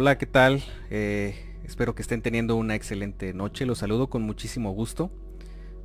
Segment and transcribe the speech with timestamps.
[0.00, 0.62] Hola, ¿qué tal?
[0.90, 3.66] Eh, espero que estén teniendo una excelente noche.
[3.66, 5.10] Los saludo con muchísimo gusto.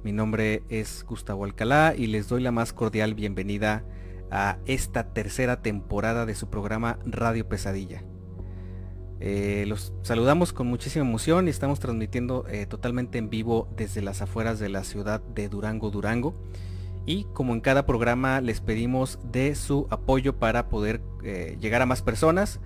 [0.03, 3.83] Mi nombre es Gustavo Alcalá y les doy la más cordial bienvenida
[4.29, 8.03] a esta tercera temporada de su programa Radio Pesadilla.
[9.19, 14.21] Eh, los saludamos con muchísima emoción y estamos transmitiendo eh, totalmente en vivo desde las
[14.21, 16.35] afueras de la ciudad de Durango, Durango.
[17.07, 21.01] Y como en cada programa les pedimos de su apoyo para poder
[21.59, 22.59] llegar a más personas.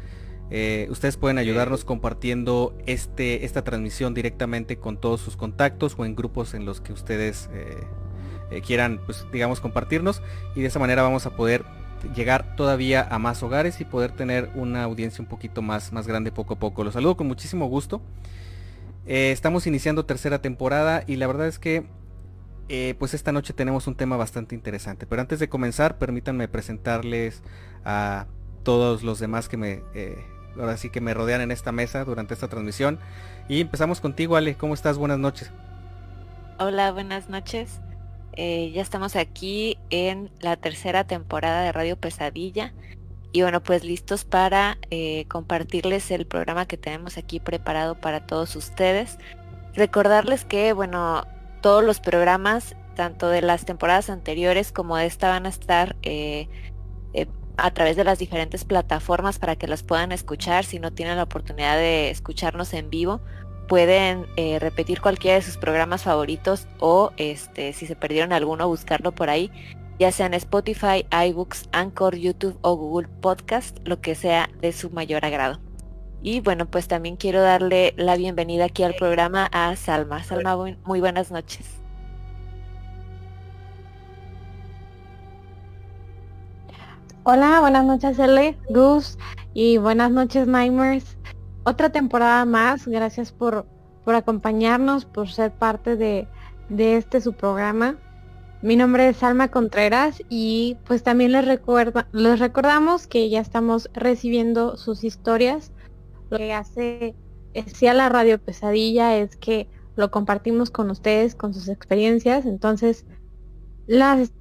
[0.90, 6.54] Ustedes pueden ayudarnos compartiendo este, esta transmisión directamente con todos sus contactos o en grupos
[6.54, 7.50] en los que ustedes
[8.66, 10.22] quieran, pues digamos, compartirnos.
[10.56, 11.66] Y de esa manera vamos a poder
[12.16, 16.32] llegar todavía a más hogares y poder tener una audiencia un poquito más, más grande
[16.32, 16.84] poco a poco.
[16.84, 18.02] Los saludo con muchísimo gusto.
[19.06, 21.86] Eh, estamos iniciando tercera temporada y la verdad es que
[22.70, 25.06] eh, pues esta noche tenemos un tema bastante interesante.
[25.06, 27.42] Pero antes de comenzar, permítanme presentarles
[27.86, 28.28] a
[28.64, 30.18] todos los demás que me eh,
[30.60, 33.00] ahora sí que me rodean en esta mesa durante esta transmisión.
[33.48, 34.56] Y empezamos contigo, Ale.
[34.56, 34.98] ¿Cómo estás?
[34.98, 35.52] Buenas noches.
[36.60, 37.80] Hola, buenas noches.
[38.34, 42.74] Eh, ya estamos aquí en la tercera temporada de Radio Pesadilla.
[43.32, 48.56] Y bueno, pues listos para eh, compartirles el programa que tenemos aquí preparado para todos
[48.56, 49.18] ustedes.
[49.76, 51.26] Recordarles que, bueno,
[51.62, 56.48] todos los programas, tanto de las temporadas anteriores como de esta, van a estar eh,
[57.58, 61.24] a través de las diferentes plataformas para que las puedan escuchar si no tienen la
[61.24, 63.22] oportunidad de escucharnos en vivo
[63.68, 69.12] pueden eh, repetir cualquiera de sus programas favoritos o este, si se perdieron alguno, buscarlo
[69.12, 69.52] por ahí,
[70.00, 74.90] ya sea en Spotify, iBooks, Anchor, YouTube o Google Podcast, lo que sea de su
[74.90, 75.60] mayor agrado.
[76.22, 80.24] Y bueno, pues también quiero darle la bienvenida aquí al programa a Salma.
[80.24, 81.77] Salma, muy buenas noches.
[87.30, 89.18] Hola, buenas noches L, Gus
[89.54, 91.18] y buenas noches Nightmares
[91.66, 92.88] otra temporada más.
[92.88, 93.66] Gracias por,
[94.06, 96.30] por acompañarnos, por ser parte de,
[96.70, 97.98] este su programa.
[98.62, 103.90] Mi nombre es Alma Contreras y pues también les, recuerda, les recordamos que ya estamos
[103.94, 105.74] recibiendo sus historias.
[106.30, 107.14] Lo que hace
[107.54, 109.68] especial la Radio Pesadilla es que
[109.98, 112.46] lo compartimos con ustedes, con sus experiencias.
[112.46, 113.06] Entonces,
[113.86, 114.32] las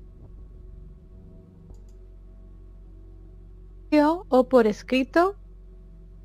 [4.29, 5.37] o por escrito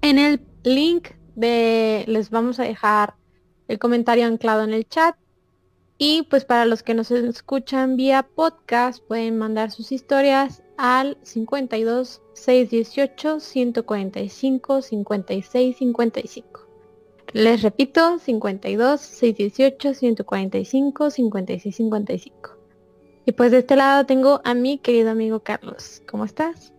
[0.02, 3.16] en el link de, les vamos a dejar
[3.68, 5.16] el comentario anclado en el chat.
[5.98, 12.22] Y pues para los que nos escuchan vía podcast pueden mandar sus historias al 52
[12.34, 16.68] 618 145 56 55.
[17.34, 22.58] Les repito, 52 618 145 56 55.
[23.26, 26.02] Y pues de este lado tengo a mi querido amigo Carlos.
[26.10, 26.74] ¿Cómo estás?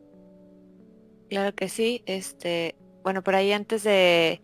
[1.28, 2.02] Claro que sí.
[2.06, 4.42] Este, bueno, por ahí antes de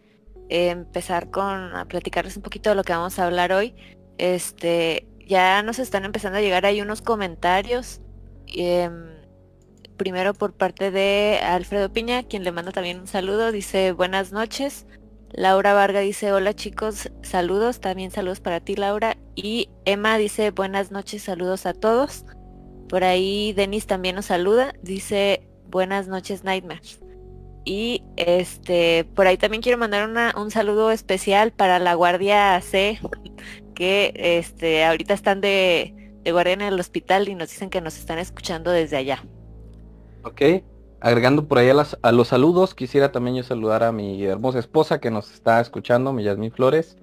[0.49, 3.75] empezar con a platicarles un poquito de lo que vamos a hablar hoy,
[4.19, 8.01] este, ya nos están empezando a llegar ahí unos comentarios.
[8.47, 9.13] Em,
[9.97, 14.87] primero por parte de Alfredo Piña, quien le manda también un saludo, dice buenas noches.
[15.31, 19.17] Laura Varga dice hola chicos, saludos, también saludos para ti Laura.
[19.35, 22.27] Y Emma dice buenas noches, saludos a todos.
[22.89, 27.01] Por ahí Denis también nos saluda, dice buenas noches Nightmares.
[27.65, 33.01] Y este, por ahí también quiero mandar un saludo especial para la Guardia C,
[33.75, 37.99] que este, ahorita están de, de guardia en el hospital y nos dicen que nos
[37.99, 39.25] están escuchando desde allá.
[40.25, 40.43] Ok,
[41.01, 45.11] agregando por ahí a, los saludos, quisiera también yo saludar a mi hermosa esposa que
[45.11, 46.97] nos está escuchando, mi Yasmín Flores,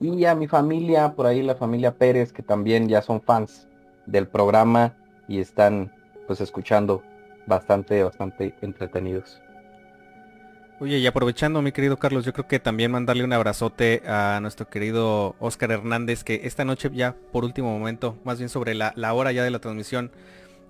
[0.00, 3.68] y a mi familia, por ahí la familia Pérez, que también ya son fans
[4.06, 4.96] del programa
[5.28, 5.92] y están
[6.26, 7.02] pues escuchando
[7.46, 9.40] bastante, bastante entretenidos.
[10.80, 14.70] Oye, y aprovechando, mi querido Carlos, yo creo que también mandarle un abrazote a nuestro
[14.70, 19.30] querido Oscar Hernández, que esta noche ya por último momento, más bien sobre la, hora
[19.30, 20.10] ya de la transmisión,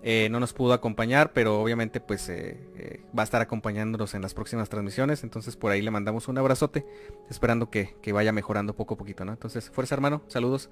[0.03, 4.23] eh, no nos pudo acompañar, pero obviamente pues eh, eh, va a estar acompañándonos en
[4.23, 6.85] las próximas transmisiones, entonces por ahí le mandamos un abrazote,
[7.29, 9.31] esperando que, vaya mejorando poco a poquito, ¿no?
[9.31, 10.71] Entonces, fuerza hermano, saludos.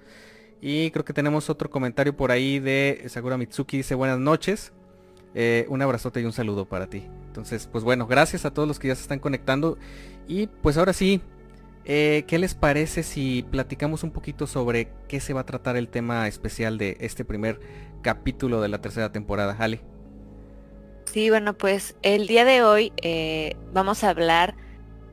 [0.61, 4.73] Y creo que tenemos otro comentario por ahí de Sagura Mitsuki, dice buenas noches.
[5.34, 7.04] Eh, un abrazote y un saludo para ti.
[7.26, 9.78] Entonces, pues bueno, gracias a todos los que ya se están conectando.
[10.26, 11.20] Y pues ahora sí,
[11.84, 15.88] eh, ¿qué les parece si platicamos un poquito sobre qué se va a tratar el
[15.88, 17.60] tema especial de este primer
[18.02, 19.56] capítulo de la tercera temporada?
[19.58, 19.80] Ale.
[21.04, 24.54] Sí, bueno, pues el día de hoy eh, vamos a hablar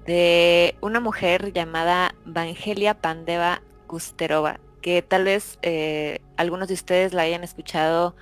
[0.06, 5.58] de una mujer llamada Vangelia Pandeva Gusterova, que tal vez
[6.38, 8.16] algunos de ustedes la hayan escuchado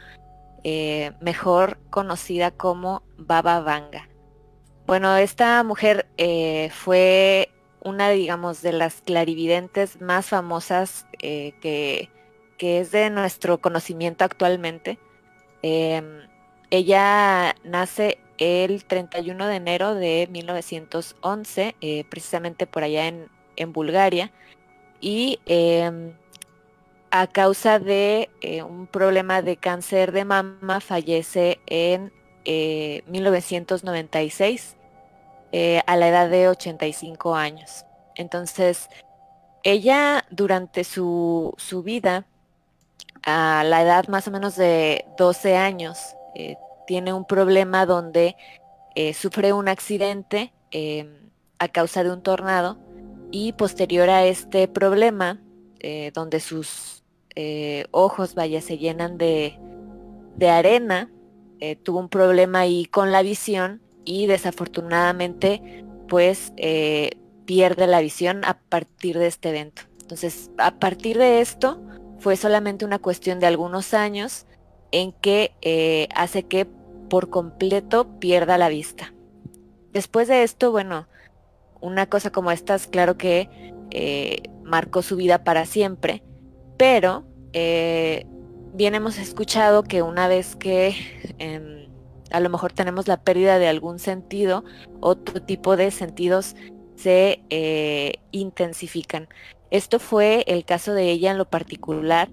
[0.64, 4.10] eh, mejor conocida como Baba Vanga.
[4.86, 7.50] Bueno, esta mujer eh, fue
[7.82, 12.10] una, digamos, de las clarividentes más famosas eh, que,
[12.60, 14.98] es de nuestro conocimiento actualmente.
[15.62, 16.22] Em,
[16.70, 21.76] ella nace el 31 de enero de 1911,
[22.10, 23.28] precisamente por allá en,
[23.58, 24.32] en Bulgaria,
[25.02, 26.14] y em,
[27.16, 32.12] a causa de eh, un problema de cáncer de mama, fallece en
[32.44, 34.76] 1996
[35.52, 37.86] eh, eh, a la edad de 85 años.
[38.16, 38.90] Entonces,
[39.62, 41.56] ella durante su,
[41.86, 42.26] vida,
[43.24, 46.00] a la edad más o menos de 12 años,
[46.88, 48.36] tiene un problema donde
[49.14, 50.52] sufre un accidente
[51.60, 52.80] a causa de un tornado
[53.30, 55.40] y posterior a este problema,
[56.14, 57.03] donde sus
[57.36, 59.58] eh, ojos, vaya, se llenan de,
[60.48, 61.10] arena,
[61.60, 67.12] eh, tuvo un problema ahí con la visión y desafortunadamente pues eh,
[67.46, 69.84] pierde la visión a partir de este evento.
[70.02, 71.82] Entonces, a partir de esto
[72.20, 74.46] fue solamente una cuestión de algunos años
[74.92, 76.68] en que hace que
[77.10, 79.14] por completo pierda la vista.
[79.92, 81.08] Después de esto, bueno,
[81.82, 86.22] una cosa como estas, claro que marcó su vida para siempre,
[86.78, 88.26] pero eh,
[88.74, 90.96] bien hemos escuchado que una vez que
[91.38, 91.88] em,
[92.32, 94.64] a lo mejor tenemos la pérdida de algún sentido,
[95.00, 96.56] otro tipo de sentidos
[96.96, 99.28] se eh, intensifican.
[99.70, 102.30] Esto fue el caso de ella en lo particular,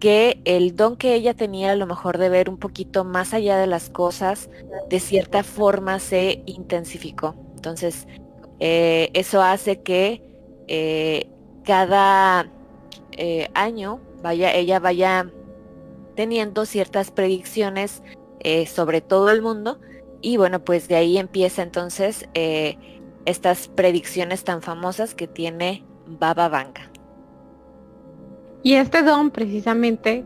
[0.00, 3.56] que el don que ella tenía a lo mejor de ver un poquito más allá
[3.56, 4.50] de las cosas,
[4.90, 7.34] de cierta forma se intensificó.
[7.56, 8.06] Entonces,
[8.60, 10.22] eh, eso hace que
[11.64, 12.50] cada
[13.54, 15.30] año vaya, ella vaya
[16.16, 18.02] teniendo ciertas predicciones
[18.40, 19.78] eh, sobre todo el mundo
[20.22, 22.78] y bueno, pues de ahí empieza entonces eh,
[23.26, 26.90] estas predicciones tan famosas que tiene Baba Vanga.
[28.62, 30.24] Y este don precisamente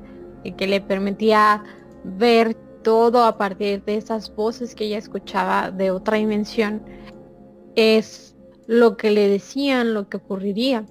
[0.56, 1.64] que le permitía
[2.04, 6.80] ver todo a partir de esas voces que ella escuchaba de otra dimensión,
[7.74, 8.36] es
[8.68, 10.86] lo que le decían, lo que ocurriría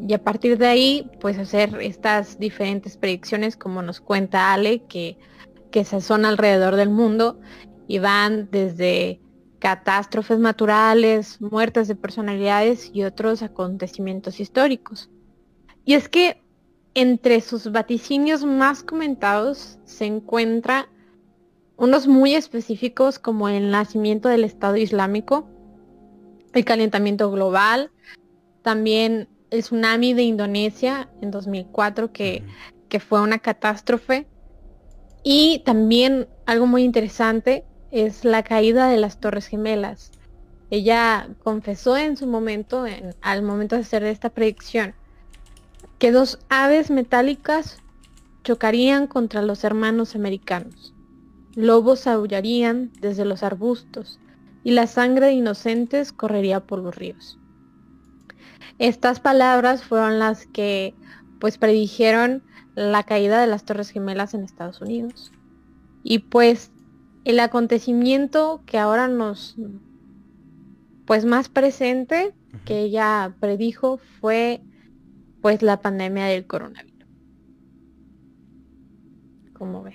[0.00, 5.18] y a partir de ahí, pues hacer estas diferentes predicciones como nos cuenta Ale, que,
[5.70, 7.40] que se son alrededor del mundo
[7.86, 9.20] y van desde
[9.58, 15.08] catástrofes naturales, muertes de personalidades y otros acontecimientos históricos.
[15.84, 16.42] Y es que
[16.94, 20.88] entre sus vaticinios más comentados se encuentra
[21.76, 25.48] unos muy específicos como el nacimiento del Estado Islámico,
[26.52, 27.90] el calentamiento global,
[28.62, 32.42] también el tsunami de Indonesia en 2004, que,
[32.88, 34.26] que fue una catástrofe.
[35.22, 40.10] Y también algo muy interesante es la caída de las Torres Gemelas.
[40.70, 44.94] Ella confesó en su momento, en, al momento de hacer esta predicción,
[45.98, 47.76] que dos aves metálicas
[48.42, 50.94] chocarían contra los hermanos americanos.
[51.54, 54.18] Lobos aullarían desde los arbustos
[54.64, 57.38] y la sangre de inocentes correría por los ríos.
[58.82, 60.96] Estas palabras fueron las que
[61.38, 62.42] pues predijeron
[62.74, 65.30] la caída de las Torres Gemelas en Estados Unidos.
[66.02, 66.72] Y pues
[67.24, 69.54] el acontecimiento que ahora nos
[71.06, 72.34] pues más presente
[72.64, 74.62] que ella predijo fue
[75.42, 77.06] pues la pandemia del coronavirus.
[79.52, 79.94] Como ven.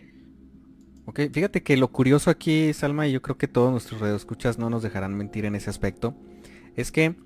[1.08, 4.70] Ok, fíjate que lo curioso aquí, Salma, y yo creo que todos nuestros radioescuchas no
[4.70, 6.16] nos dejarán mentir en ese aspecto,
[6.78, 7.18] es que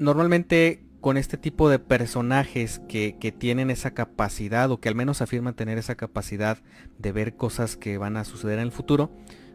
[0.00, 5.22] normalmente con este tipo de personajes que, que, tienen esa capacidad o que al menos
[5.22, 6.58] afirman tener esa capacidad
[6.98, 9.10] de ver cosas que van a suceder en el futuro,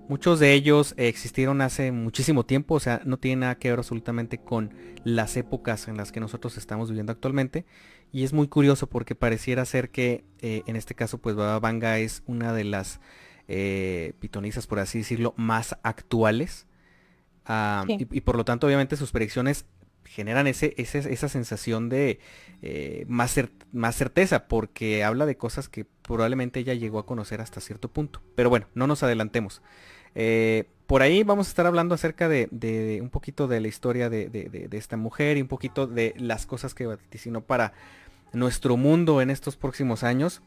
[0.07, 4.37] muchos de ellos existieron hace muchísimo tiempo, o sea, no tienen nada que ver absolutamente
[4.37, 4.73] con
[5.03, 7.65] las épocas en las que nosotros estamos viviendo actualmente.
[8.11, 11.99] Y es muy curioso porque pareciera ser que eh, en este caso pues Baba Vanga
[11.99, 12.99] es una de las
[13.47, 16.67] eh, pitonisas, por así decirlo, más actuales.
[17.47, 19.65] Ah, y, por lo tanto obviamente sus predicciones
[20.05, 22.19] generan ese, esa sensación de
[22.61, 23.35] eh, más,
[23.71, 28.21] más certeza porque habla de cosas que probablemente ella llegó a conocer hasta cierto punto.
[28.35, 29.61] Pero bueno, no nos adelantemos.
[30.15, 34.69] Eh, por ahí vamos a estar hablando acerca de, un poquito de la historia de,
[34.71, 37.73] esta mujer y un poquito de las cosas que vaticinó para
[38.33, 40.41] nuestro mundo en estos próximos años.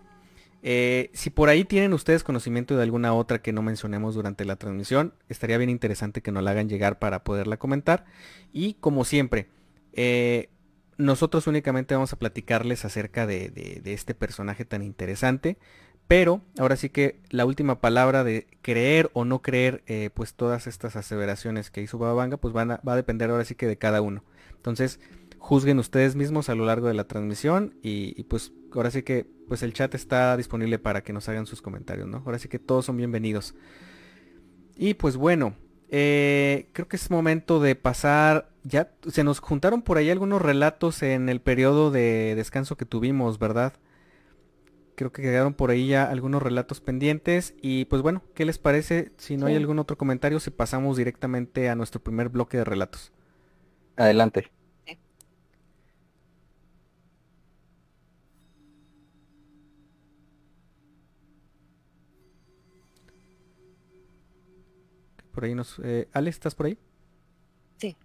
[0.63, 4.57] Eh, si por ahí tienen ustedes conocimiento de alguna otra que no mencionemos durante la
[4.57, 8.05] transmisión, estaría bien interesante que nos la hagan llegar para poderla comentar.
[8.53, 9.49] Y como siempre,
[9.93, 10.51] eh,
[10.97, 15.59] nosotros únicamente vamos a platicarles acerca de, este personaje tan interesante.
[16.09, 20.67] Pero ahora sí que la última palabra de creer o no creer, eh, pues todas
[20.67, 24.01] estas aseveraciones que hizo Babanga, pues van va a depender ahora sí que de cada
[24.01, 24.25] uno.
[24.57, 25.01] Entonces,
[25.39, 29.63] juzguen ustedes mismos a lo largo de la transmisión y, pues ahora sí que pues
[29.63, 32.23] el chat está disponible para que nos hagan sus comentarios, ¿no?
[32.25, 33.55] Ahora sí que todos son bienvenidos.
[34.77, 35.55] Y pues bueno,
[35.91, 41.03] eh, creo que es momento de pasar, ya se nos juntaron por ahí algunos relatos
[41.03, 43.73] en el periodo de descanso que tuvimos, ¿verdad?
[44.95, 49.13] Creo que quedaron por ahí ya algunos relatos pendientes y pues bueno, ¿qué les parece
[49.17, 53.13] si no hay algún otro comentario si pasamos directamente a nuestro primer bloque de relatos?
[53.97, 54.51] Adelante.
[65.39, 65.79] Por ahí nos...
[65.85, 66.77] Eh, Alex, ¿estás por ahí?
[67.77, 67.97] Sí.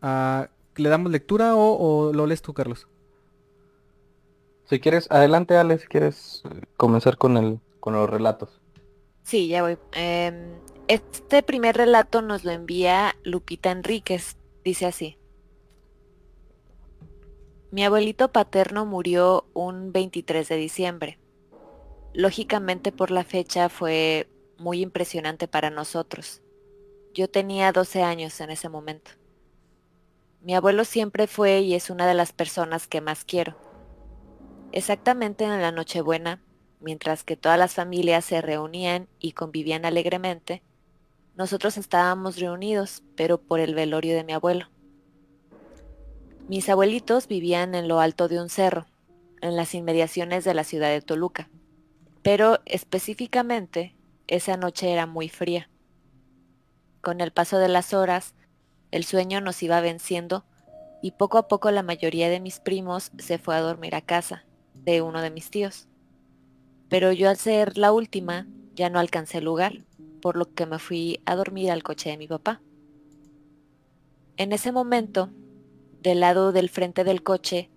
[0.00, 2.86] Ah, ¿Le damos lectura o, lo lees tú, Carlos?
[4.66, 8.60] Si quieres, adelante, Alex, si quieres eh, comenzar con, el, con los relatos.
[9.24, 9.78] Sí, ya voy.
[9.94, 10.52] Em,
[10.86, 14.36] este primer relato nos lo envía Lupita Enríquez.
[14.62, 15.18] Dice así.
[17.72, 21.18] Mi abuelito paterno murió un 23 de diciembre.
[22.14, 26.42] Lógicamente por la fecha fue muy impresionante para nosotros.
[27.14, 29.12] Yo tenía 12 años en ese momento.
[30.40, 33.56] Mi abuelo siempre fue y es una de las personas que más quiero.
[34.72, 36.42] Exactamente en la Nochebuena,
[36.80, 40.62] mientras que todas las familias se reunían y convivían alegremente,
[41.36, 44.68] nosotros estábamos reunidos, pero por el velorio de mi abuelo.
[46.48, 48.86] Mis abuelitos vivían en lo alto de un cerro,
[49.40, 51.50] en las inmediaciones de la ciudad de Toluca,
[52.22, 53.97] pero específicamente
[54.28, 55.68] esa noche era muy fría.
[57.00, 58.34] Con el paso de las horas,
[58.90, 60.44] el sueño nos iba venciendo
[61.02, 64.44] y poco a poco la mayoría de mis primos se fue a dormir a casa
[64.74, 65.88] de uno de mis tíos.
[66.88, 69.84] Pero yo al ser la última ya no alcancé lugar,
[70.20, 72.60] por lo que me fui a dormir al coche de mi papá.
[74.36, 75.30] En ese momento,
[76.02, 77.70] del lado del frente del coche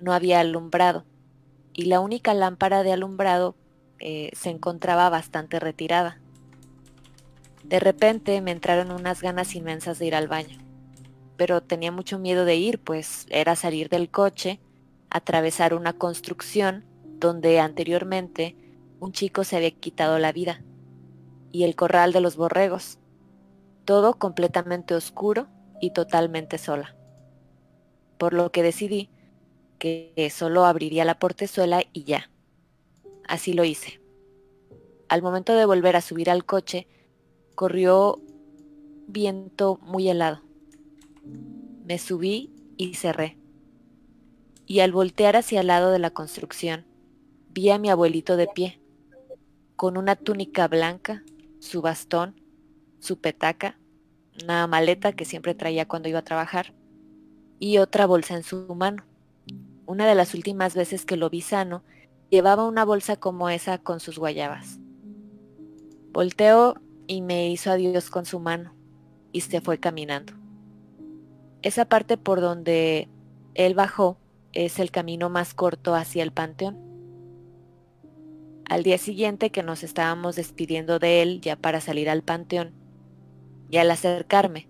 [0.00, 1.04] no había alumbrado
[1.72, 3.56] y la única lámpara de alumbrado
[3.98, 6.20] eh, se encontraba bastante retirada.
[7.64, 10.58] De repente me entraron unas ganas inmensas de ir al baño,
[11.36, 14.60] pero tenía mucho miedo de ir, pues era salir del coche,
[15.10, 16.84] atravesar una construcción
[17.18, 18.56] donde anteriormente
[19.00, 20.62] un chico se había quitado la vida,
[21.52, 22.98] y el corral de los borregos,
[23.84, 25.48] todo completamente oscuro
[25.80, 26.94] y totalmente sola.
[28.18, 29.10] Por lo que decidí
[29.78, 32.30] que solo abriría la portezuela y ya.
[33.28, 34.00] Así lo hice.
[35.08, 36.86] Al momento de volver a subir al coche,
[37.54, 38.20] corrió
[39.06, 40.42] viento muy helado.
[41.84, 43.36] Me subí y cerré.
[44.66, 46.84] Y al voltear hacia el lado de la construcción,
[47.50, 48.80] vi a mi abuelito de pie,
[49.76, 51.22] con una túnica blanca,
[51.60, 52.40] su bastón,
[52.98, 53.78] su petaca,
[54.42, 56.74] una maleta que siempre traía cuando iba a trabajar,
[57.58, 59.04] y otra bolsa en su mano.
[59.86, 61.84] Una de las últimas veces que lo vi sano
[62.30, 64.78] Llevaba una bolsa como esa con sus guayabas.
[66.12, 66.74] Volteó
[67.06, 68.74] y me hizo adiós con su mano
[69.32, 70.32] y se fue caminando.
[71.62, 73.08] Esa parte por donde
[73.54, 74.18] él bajó
[74.52, 76.78] es el camino más corto hacia el panteón.
[78.68, 82.74] Al día siguiente que nos estábamos despidiendo de él ya para salir al panteón,
[83.70, 84.68] y al acercarme,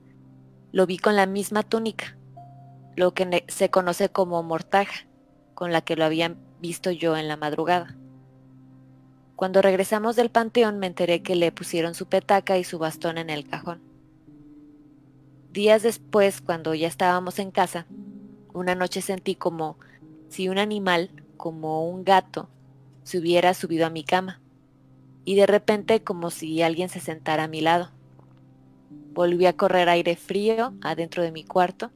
[0.73, 2.17] lo vi con la misma túnica,
[2.97, 5.07] lo que se conoce como mortaja,
[5.55, 7.97] con la que lo habían visto yo en la madrugada.
[9.37, 13.29] Cuando regresamos del panteón me enteré que le pusieron su petaca y su bastón en
[13.29, 13.83] el cajón.
[15.53, 17.87] Días después, cuando ya estábamos en casa,
[18.53, 19.79] una noche sentí como
[20.29, 22.49] si un animal, como un gato,
[23.03, 24.41] se hubiera subido a mi cama,
[25.25, 27.91] y de repente como si alguien se sentara a mi lado.
[29.13, 31.91] Volví a correr aire frío adentro de mi cuarto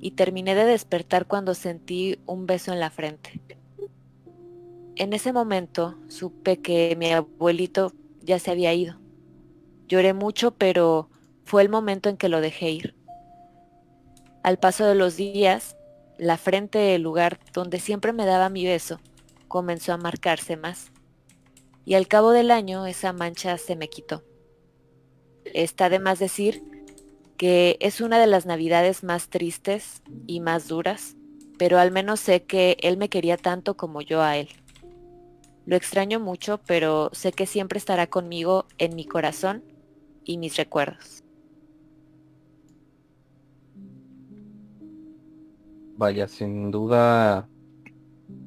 [0.00, 3.40] y terminé de despertar cuando sentí un beso en la frente.
[4.96, 8.98] En ese momento supe que mi abuelito ya se había ido.
[9.88, 11.08] Lloré mucho, pero
[11.44, 12.94] fue el momento en que lo dejé ir.
[14.42, 15.76] Al paso de los días,
[16.18, 19.00] la frente del lugar donde siempre me daba mi beso
[19.48, 20.92] comenzó a marcarse más.
[21.84, 24.24] Y al cabo del año esa mancha se me quitó.
[25.44, 26.62] Está de más decir
[27.36, 31.16] que es una de las navidades más tristes y más duras,
[31.58, 34.48] pero al menos sé que él me quería tanto como yo a él.
[35.64, 39.62] Lo extraño mucho, pero sé que siempre estará conmigo en mi corazón
[40.24, 41.22] y mis recuerdos.
[45.96, 47.48] Vaya, sin duda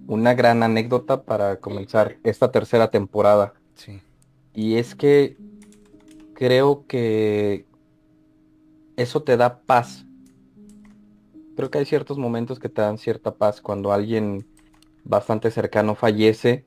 [0.07, 3.53] una gran anécdota para comenzar esta tercera temporada.
[3.75, 4.01] Sí.
[4.53, 5.37] Y es que
[6.33, 7.65] creo que
[8.97, 10.05] eso te da paz.
[11.55, 14.45] Creo que hay ciertos momentos que te dan cierta paz cuando alguien
[15.03, 16.65] bastante cercano fallece.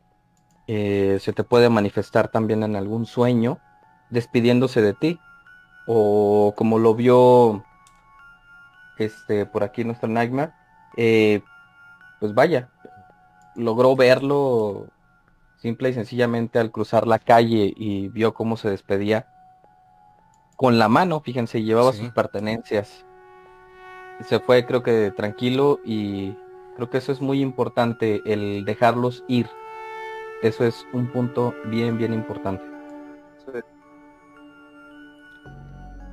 [0.69, 3.59] Eh, se te puede manifestar también en algún sueño
[4.11, 5.19] despidiéndose de ti.
[5.87, 7.65] O como lo vio
[8.99, 10.53] este por aquí nuestro Nightmare.
[10.97, 11.43] Eh,
[12.21, 12.69] pues vaya,
[13.57, 14.87] logró verlo
[15.57, 19.27] simple y sencillamente al cruzar la calle y vio cómo se despedía
[20.59, 23.05] con la mano, fíjense, llevaba sus pertenencias.
[24.27, 26.35] Se fue creo que tranquilo y
[26.75, 29.49] creo que eso es muy importante, el dejarlos ir.
[30.43, 32.65] Eso es un punto bien, bien importante.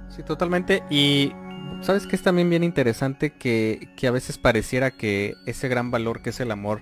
[0.09, 0.81] Sí, totalmente.
[0.89, 1.33] Y
[1.81, 6.21] sabes que es también bien interesante que, que a veces pareciera que ese gran valor
[6.21, 6.81] que es el amor,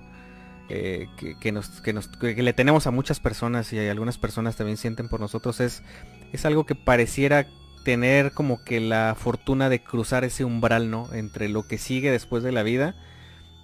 [0.69, 1.07] eh,
[1.41, 5.09] que, nos, que, nos, que, le tenemos a muchas personas y algunas personas también sienten
[5.09, 5.83] por nosotros es,
[6.31, 7.47] es algo que pareciera
[7.83, 11.11] tener como que la fortuna de cruzar ese umbral, ¿no?
[11.11, 12.95] Entre lo que sigue después de la vida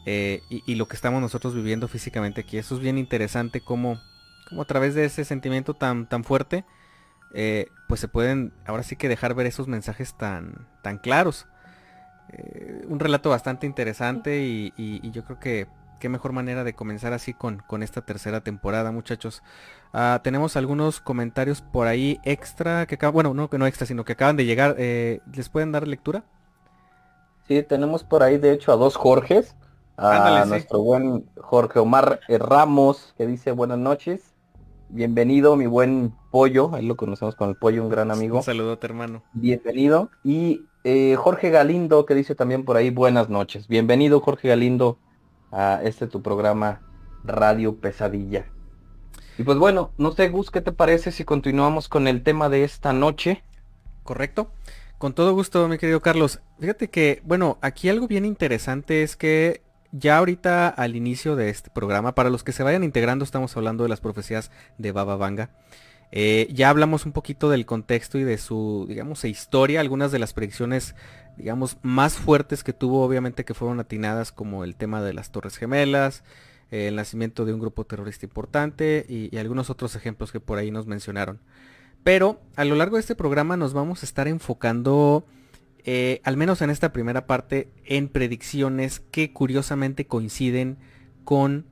[0.06, 2.58] eh, y, lo que estamos nosotros viviendo físicamente aquí.
[2.58, 4.00] Eso es bien interesante como,
[4.48, 6.66] como a través de ese sentimiento tan, tan fuerte,
[7.34, 11.48] eh, pues se pueden ahora sí que dejar ver esos mensajes tan, tan claros.
[12.88, 15.68] un relato bastante interesante y yo creo que
[16.00, 19.44] qué mejor manera de comenzar así con, con esta tercera temporada, muchachos.
[19.94, 24.14] Ah, tenemos algunos comentarios por ahí extra que acaban, bueno, no no extra, sino que
[24.14, 24.76] acaban de llegar.
[24.80, 26.24] Eh, ¿Les pueden dar lectura?
[27.48, 29.56] Sí, tenemos por ahí de hecho a dos Jorges.
[30.02, 34.34] A nuestro buen Jorge Omar Ramos, que dice buenas noches.
[34.88, 36.74] Bienvenido, mi buen pollo.
[36.74, 38.38] Ahí lo conocemos con el pollo, un gran amigo.
[38.38, 39.24] Un saludote, hermano.
[39.34, 40.10] Bienvenido.
[40.24, 43.68] Y eh, Jorge Galindo, que dice también por ahí buenas noches.
[43.68, 45.00] Bienvenido, Jorge Galindo
[45.52, 46.82] a este tu programa
[47.26, 48.46] Radio Pesadilla.
[49.38, 52.64] Y pues bueno, no sé Gus, ¿qué te parece si continuamos con el tema de
[52.64, 53.44] esta noche?
[54.04, 54.52] Correcto.
[54.98, 56.40] Con todo gusto, mi querido Carlos.
[56.58, 61.70] Fíjate que, bueno, aquí algo bien interesante es que ya ahorita al inicio de este
[61.70, 65.50] programa, para los que se vayan integrando, estamos hablando de las profecías de Baba Vanga.
[66.12, 70.34] Eh, ya hablamos un poquito del contexto y de su, digamos, historia, algunas de las
[70.34, 70.96] predicciones
[71.40, 75.56] digamos, más fuertes que tuvo, obviamente que fueron atinadas, como el tema de las Torres
[75.56, 76.24] Gemelas,
[76.70, 80.86] el nacimiento de un grupo terrorista importante y, algunos otros ejemplos que por ahí nos
[80.86, 81.40] mencionaron.
[82.04, 85.26] Pero a lo largo de este programa nos vamos a estar enfocando,
[85.86, 90.78] eh, al menos en esta primera parte, en predicciones que curiosamente coinciden
[91.24, 91.66] con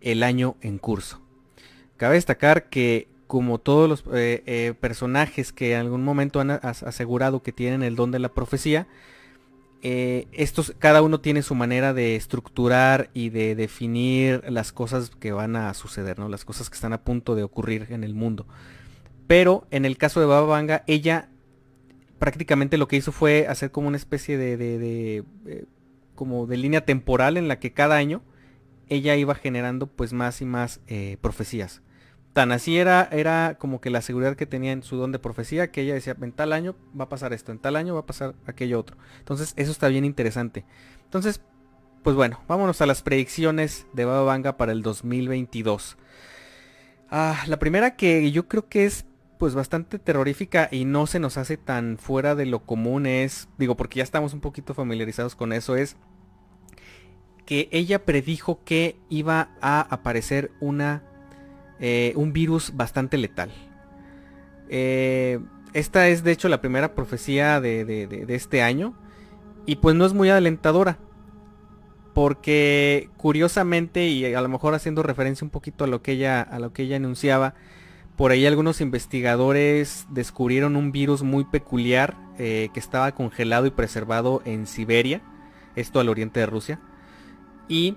[0.00, 1.20] el año en curso.
[1.96, 7.42] Cabe destacar que como todos los eh, eh, personajes que en algún momento han asegurado
[7.42, 8.86] que tienen el don de la profecía,
[9.80, 15.54] estos, cada uno tiene su manera de estructurar y de definir las cosas que van
[15.54, 16.28] a suceder, ¿no?
[16.28, 18.44] Las cosas que están a punto de ocurrir en el mundo.
[19.28, 21.28] Pero en el caso de Baba Vanga, ella
[22.18, 25.24] prácticamente lo que hizo fue hacer como una especie de,
[26.14, 28.22] como de línea temporal en la que cada año
[28.88, 30.80] ella iba generando pues más y más
[31.20, 31.82] profecías
[32.38, 35.72] tan así era, era como que la seguridad que tenía en su don de profecía,
[35.72, 38.06] que ella decía, en tal año va a pasar esto, en tal año va a
[38.06, 38.96] pasar aquello otro.
[39.18, 40.64] Entonces, eso está bien interesante.
[41.02, 41.40] Entonces,
[42.04, 45.96] pues bueno, vámonos a las predicciones de Baba Vanga para el 2022.
[47.10, 49.04] Ah, la primera que yo creo que es
[49.38, 53.76] pues bastante terrorífica y no se nos hace tan fuera de lo común es, digo,
[53.76, 55.96] porque ya estamos un poquito familiarizados con eso, es
[57.46, 61.02] que ella predijo que iba a aparecer una,
[61.80, 63.50] eh, un virus bastante letal.
[64.68, 65.40] Eh,
[65.72, 68.94] esta es de hecho la primera profecía de, este año
[69.64, 70.98] y pues no es muy alentadora
[72.12, 76.58] porque curiosamente y a lo mejor haciendo referencia un poquito a lo que ella a
[76.58, 77.54] lo que ella anunciaba
[78.18, 84.42] por ahí algunos investigadores descubrieron un virus muy peculiar eh, que estaba congelado y preservado
[84.44, 85.22] en Siberia
[85.76, 86.80] esto al oriente de Rusia
[87.68, 87.96] y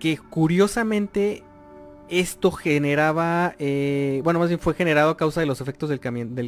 [0.00, 1.44] que curiosamente
[2.08, 6.00] esto generaba, eh, bueno, más bien fue generado a causa de los efectos del,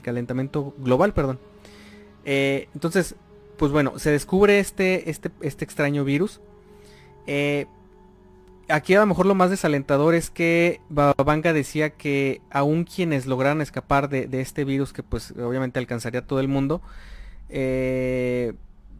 [0.03, 1.39] calentamiento global, perdón.
[2.25, 3.15] Eh, entonces,
[3.59, 6.41] pues bueno, se descubre este, este, este extraño virus.
[7.29, 7.67] Eh,
[8.69, 13.61] aquí a lo mejor lo más desalentador es que Babanga decía que aún quienes lograran
[13.61, 16.83] escapar de, este virus, que pues obviamente alcanzaría a todo el mundo,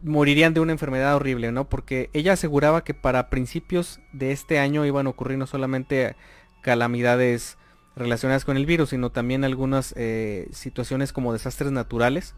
[0.03, 1.69] morirían de una enfermedad horrible, ¿no?
[1.69, 6.15] Porque ella aseguraba que para principios de este año iban a ocurrir no solamente
[6.61, 7.57] calamidades
[7.95, 12.35] relacionadas con el virus, sino también algunas eh, situaciones como desastres naturales,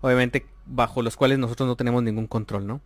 [0.00, 2.80] obviamente bajo los cuales nosotros no tenemos ningún control, ¿no?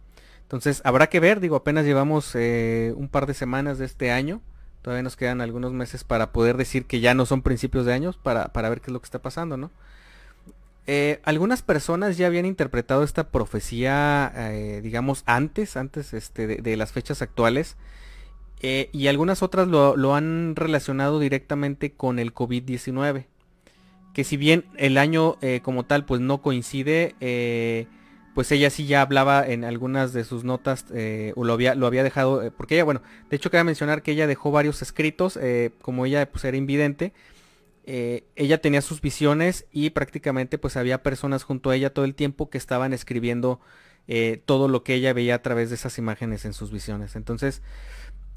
[0.51, 4.41] Entonces habrá que ver, digo, apenas llevamos eh, un par de semanas de este año,
[4.83, 8.17] todavía nos quedan algunos meses para poder decir que ya no son principios de años,
[8.17, 9.71] para, para ver qué es lo que está pasando, ¿no?
[10.87, 14.33] Eh, algunas personas ya habían interpretado esta profecía,
[14.83, 17.77] digamos, antes, antes este, de, las fechas actuales.
[18.63, 23.27] Eh, y algunas otras lo, han relacionado directamente con el COVID-19.
[24.13, 27.87] Que si bien el año eh, como tal pues no coincide, eh,
[28.35, 30.87] pues ella sí ya hablaba en algunas de sus notas,
[31.35, 34.27] o lo había, lo había dejado, porque ella, bueno, de hecho quería mencionar que ella
[34.27, 35.39] dejó varios escritos,
[35.83, 37.13] como ella pues era invidente,
[37.85, 42.51] ella tenía sus visiones y prácticamente pues había personas junto a ella todo el tiempo
[42.51, 43.61] que estaban escribiendo
[44.47, 47.17] todo lo que ella veía a través de esas imágenes en sus visiones.
[47.17, 47.63] Entonces,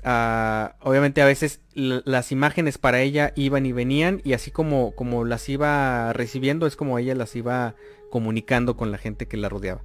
[0.06, 5.23] Ah, obviamente a veces las imágenes para ella iban y venían y así como, como
[5.23, 7.75] las iba recibiendo es como ella las iba
[8.13, 9.82] comunicando con la gente que la rodeaba.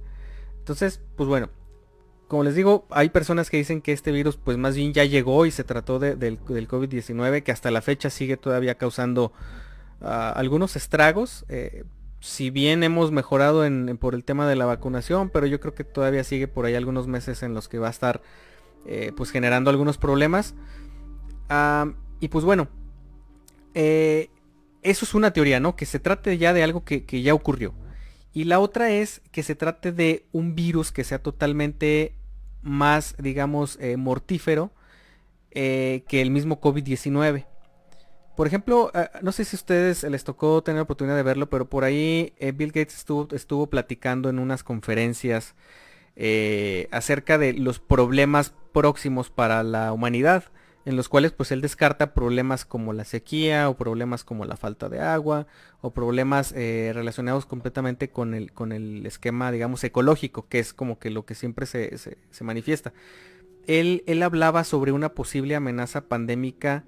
[0.59, 1.49] Entonces, pues bueno,
[2.27, 5.47] como les digo, hay personas que dicen que este virus pues más bien ya llegó
[5.47, 9.33] y se trató del, COVID-19 que hasta la fecha sigue todavía causando
[10.01, 11.43] ah, algunos estragos.
[11.49, 11.85] Eh,
[12.19, 16.23] si bien hemos mejorado por el tema de la vacunación, pero yo creo que todavía
[16.23, 18.21] sigue por ahí algunos meses en los que va a estar
[18.85, 20.53] eh, pues generando algunos problemas.
[22.19, 22.67] y pues bueno,
[23.73, 24.29] eh,
[24.81, 25.75] eso es una teoría, ¿no?
[25.75, 27.73] Que se trate ya de algo que, ya ocurrió.
[28.33, 32.15] Y la otra es que se trate de un virus que sea totalmente
[32.61, 34.71] más, digamos, eh, mortífero
[35.51, 37.45] que el mismo COVID-19.
[38.37, 41.67] Por ejemplo, no sé si a ustedes les tocó tener la oportunidad de verlo, pero
[41.67, 45.55] por ahí Bill Gates estuvo, estuvo platicando en unas conferencias
[46.21, 50.43] eh, acerca de los problemas próximos para la humanidad,
[50.85, 54.89] en los cuales pues él descarta problemas como la sequía o problemas como la falta
[54.89, 55.47] de agua
[55.81, 60.99] o problemas eh, relacionados completamente con el, con el esquema digamos ecológico, que es como
[60.99, 62.93] que lo que siempre se, manifiesta.
[63.67, 66.85] Él, él, hablaba sobre una posible amenaza pandémica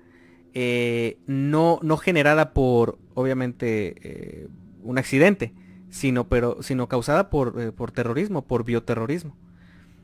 [0.53, 4.49] eh, no, no generada por obviamente
[4.83, 5.53] un accidente,
[5.89, 9.37] sino, pero, sino causada por, eh, por terrorismo, por bioterrorismo.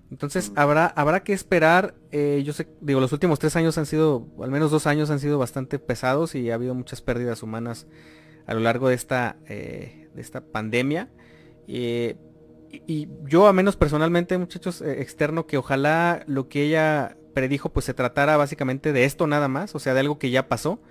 [0.10, 4.28] Entonces habrá, habrá que esperar, eh, yo sé, digo, los últimos tres años han sido,
[4.41, 7.88] al menos dos años han sido bastante pesados y ha habido muchas pérdidas humanas
[8.46, 11.10] a lo largo de esta, eh, de esta pandemia.
[11.67, 12.15] y,
[13.26, 18.36] yo, a menos personalmente, muchachos, externo, que ojalá lo que ella predijo pues se tratara
[18.36, 20.82] básicamente de esto nada más, o sea, de algo que ya pasó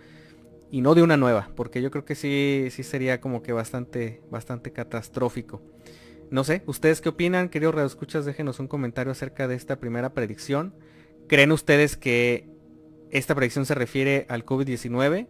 [0.70, 4.22] y no de una nueva, porque yo creo que sí, sí sería como que bastante,
[4.30, 5.62] bastante catastrófico.
[6.30, 7.48] No sé, ¿ustedes qué opinan?
[7.48, 10.74] Queridos escuchas déjenos un comentario acerca de esta primera predicción.
[11.28, 12.48] ¿Creen ustedes que
[13.10, 15.28] esta predicción se refiere al COVID-19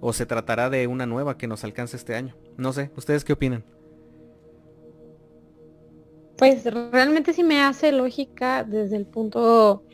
[0.00, 2.36] o se tratará de una nueva que nos alcance este año?
[2.58, 3.64] No sé, ¿ustedes qué opinan?
[6.36, 9.84] Pues realmente sí me hace lógica desde el punto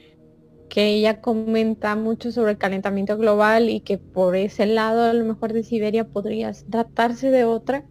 [0.68, 5.24] que ella comenta mucho sobre el calentamiento global y que por ese lado a lo
[5.24, 7.84] mejor de Siberia podría tratarse de otra.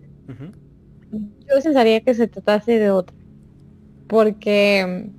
[1.12, 3.16] Yo pensaría que se tratase de otra.
[4.08, 5.10] Porque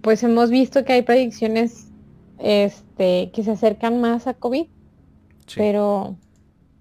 [0.00, 1.88] pues hemos visto que hay predicciones
[2.38, 4.66] este, que se acercan más a COVID.
[5.54, 6.16] Pero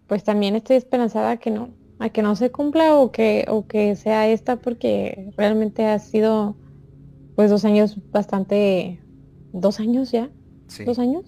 [0.08, 3.96] pues también estoy esperanzada que no, a que no se cumpla o que, o que
[3.96, 6.56] sea esta porque realmente ha sido
[7.36, 9.00] pues dos años bastante
[9.52, 10.30] dos años ya.
[10.86, 11.26] ¿Dos años?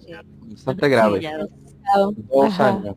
[0.49, 1.21] Bastante grave.
[2.33, 2.95] dos años.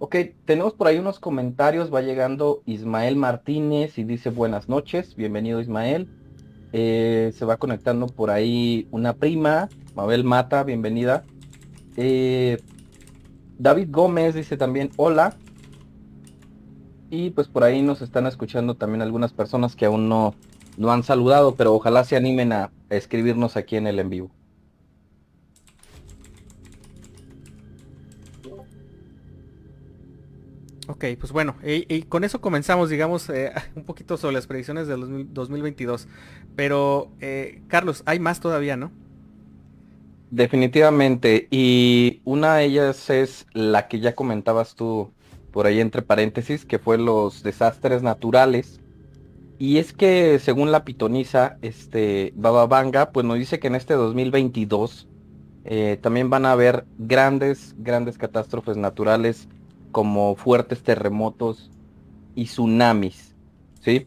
[0.00, 5.60] Ok, tenemos por ahí unos comentarios, va llegando Ismael Martínez y dice buenas noches, bienvenido
[5.60, 6.08] Ismael.
[6.72, 11.24] Eh, se va conectando por ahí una prima, Mabel Mata, bienvenida.
[11.96, 12.58] Eh,
[13.58, 15.36] David Gómez dice también hola.
[17.10, 20.32] Y pues por ahí nos están escuchando también algunas personas que aún no,
[20.76, 24.37] no han saludado, pero ojalá se animen a escribirnos aquí en el en vivo.
[30.88, 35.32] Ok, pues bueno, y, con eso comenzamos, digamos, eh, un poquito sobre las predicciones del
[35.34, 36.08] 2022.
[36.56, 38.90] Pero, eh, Carlos, hay más todavía, ¿no?
[40.30, 45.10] Definitivamente, y una de ellas es la que ya comentabas tú
[45.52, 48.80] por ahí entre paréntesis, que fue los desastres naturales.
[49.58, 55.06] Y es que según la pitoniza, este Bababanga, pues nos dice que en este 2022
[55.64, 59.48] eh, también van a haber grandes, grandes catástrofes naturales
[59.92, 61.70] como fuertes terremotos
[62.34, 63.34] y tsunamis,
[63.80, 64.06] ¿sí?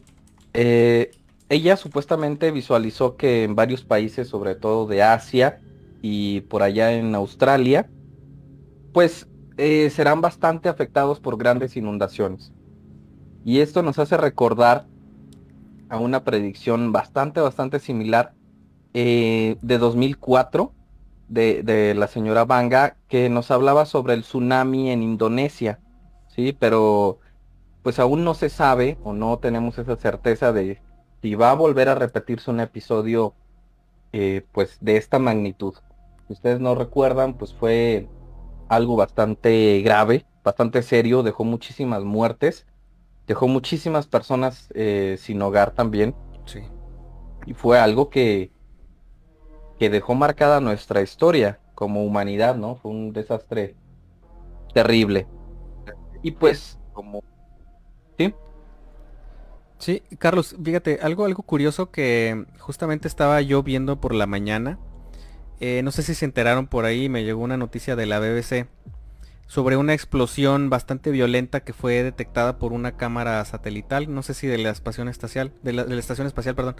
[0.54, 1.10] Eh,
[1.48, 5.60] ella supuestamente visualizó que en varios países, sobre todo de Asia
[6.00, 7.90] y por allá en Australia,
[8.92, 12.52] pues eh, serán bastante afectados por grandes inundaciones.
[13.44, 14.86] Y esto nos hace recordar
[15.88, 18.32] a una predicción bastante, bastante similar
[18.94, 20.72] eh, de 2004,
[21.32, 25.80] de, la señora Banga que nos hablaba sobre el tsunami en Indonesia,
[26.28, 26.56] ¿sí?
[26.58, 27.18] Pero
[27.82, 30.80] pues aún no se sabe o no tenemos esa certeza de
[31.20, 33.34] si va a volver a repetirse un episodio
[34.12, 35.74] eh, pues de esta magnitud.
[36.26, 38.08] Si ustedes no recuerdan, pues fue
[38.68, 42.66] algo bastante grave, bastante serio, dejó muchísimas muertes,
[43.26, 46.14] dejó muchísimas personas eh, sin hogar también.
[46.44, 46.60] Sí.
[47.46, 48.50] Y fue algo que,
[49.78, 52.76] que dejó marcada nuestra historia como humanidad, ¿no?
[52.76, 53.74] Fue un desastre
[54.72, 55.26] terrible.
[56.22, 57.22] Y pues, como...
[58.18, 58.34] ¿Sí?
[59.78, 64.78] Sí, Carlos, fíjate, algo, algo curioso que justamente estaba yo viendo por la mañana.
[65.60, 68.68] Eh, no sé si se enteraron por ahí, me llegó una noticia de la BBC
[69.46, 74.46] sobre una explosión bastante violenta que fue detectada por una cámara satelital, no sé si
[74.46, 76.76] de la estación espacial, de la, estación espacial, perdón,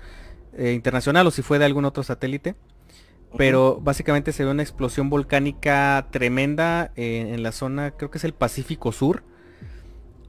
[0.54, 2.56] eh, internacional o si fue de algún otro satélite
[3.36, 8.24] pero básicamente se ve una explosión volcánica tremenda eh, en la zona, creo que es
[8.24, 9.22] el Pacífico Sur.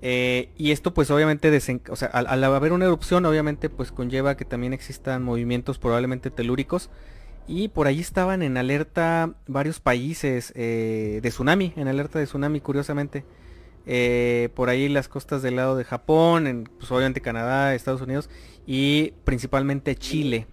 [0.01, 1.49] Eh, y esto pues obviamente,
[1.89, 6.89] o sea, al, haber una erupción obviamente pues conlleva que también existan movimientos probablemente telúricos.
[7.45, 12.61] Y por ahí estaban en alerta varios países eh, de tsunami, en alerta de tsunami
[12.61, 13.25] curiosamente.
[14.55, 18.29] por ahí las costas del lado de Japón, en, pues obviamente Canadá, Estados Unidos
[18.65, 20.47] y principalmente Chile.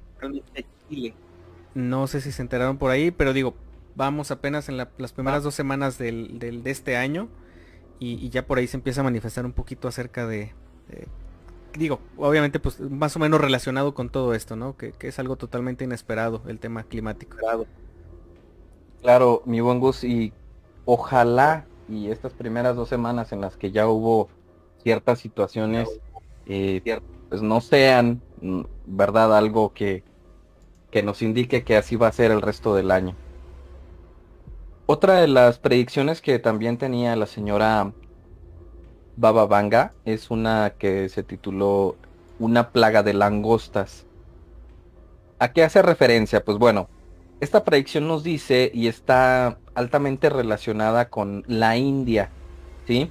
[0.89, 1.15] Chile.
[1.75, 3.55] No sé si se enteraron por ahí, pero digo,
[3.95, 7.29] vamos apenas en las primeras dos semanas del, de este año
[7.99, 10.53] y, ya por ahí se empieza a manifestar un poquito acerca de,
[11.75, 14.77] digo, obviamente pues más o menos relacionado con todo esto, ¿no?
[14.77, 17.37] Que, es algo totalmente inesperado el tema climático.
[17.37, 17.67] Claro,
[19.03, 20.33] claro mi buen Gus, y
[20.85, 24.29] ojalá y estas primeras dos semanas en las que ya hubo
[24.83, 25.89] ciertas situaciones,
[26.47, 29.37] eh, pues no sean, mm, ¿verdad?
[29.37, 30.05] Algo que,
[30.91, 33.15] que nos indique que así va a ser el resto del año.
[34.87, 37.93] Otra de las predicciones que también tenía la señora
[39.17, 41.97] Baba Vanga es una que se tituló
[42.39, 44.07] Una plaga de langostas.
[45.39, 46.45] ¿A qué hace referencia?
[46.45, 46.89] Pues bueno,
[47.41, 52.31] esta predicción nos dice y está altamente relacionada con la India,
[52.87, 53.11] ¿sí?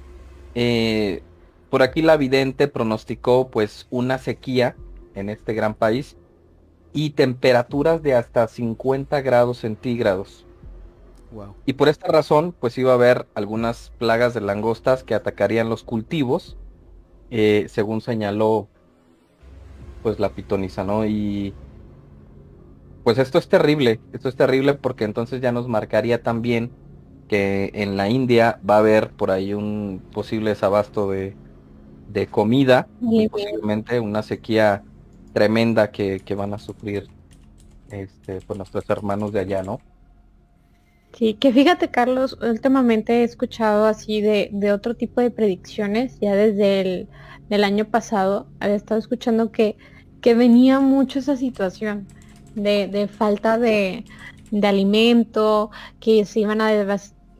[0.54, 1.22] Eh,
[1.70, 4.76] por aquí la vidente pronosticó pues una sequía
[5.14, 6.16] en este gran país
[6.92, 10.46] y temperaturas de hasta 50 grados centígrados.
[11.64, 15.84] Y por esta razón, pues iba a haber algunas plagas de langostas que atacarían los
[15.84, 16.56] cultivos,
[17.30, 18.68] eh, según señaló
[20.02, 21.06] pues la pitoniza, ¿no?
[21.06, 21.54] Y
[23.04, 26.72] pues esto es terrible, esto es terrible porque entonces ya nos marcaría también
[27.28, 31.36] que en la India va a haber por ahí un posible desabasto de,
[32.08, 34.82] de comida y posiblemente una sequía
[35.32, 37.08] tremenda que, van a sufrir
[37.90, 39.80] este, pues nuestros hermanos de allá, ¿no?
[41.16, 47.08] Sí, que fíjate Carlos, últimamente he escuchado así de, otro tipo de predicciones, ya desde
[47.48, 49.76] el año pasado, había estado escuchando que,
[50.20, 52.06] que venía mucho esa situación
[52.54, 54.04] de, falta de,
[54.62, 56.70] alimento, que se iban a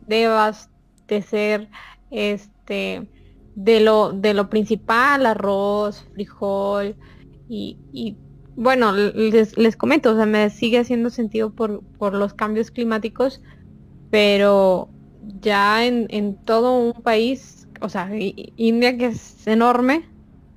[0.07, 1.69] debastecer
[2.11, 3.09] este,
[3.55, 6.97] de, lo, de lo principal, arroz, frijol,
[7.51, 8.17] y,
[8.57, 13.43] bueno, les, les, comento, o sea, me sigue haciendo sentido por, por los cambios climáticos,
[14.11, 14.89] pero
[15.41, 18.11] ya en, en todo un país o sea,
[18.57, 20.09] India que es enorme,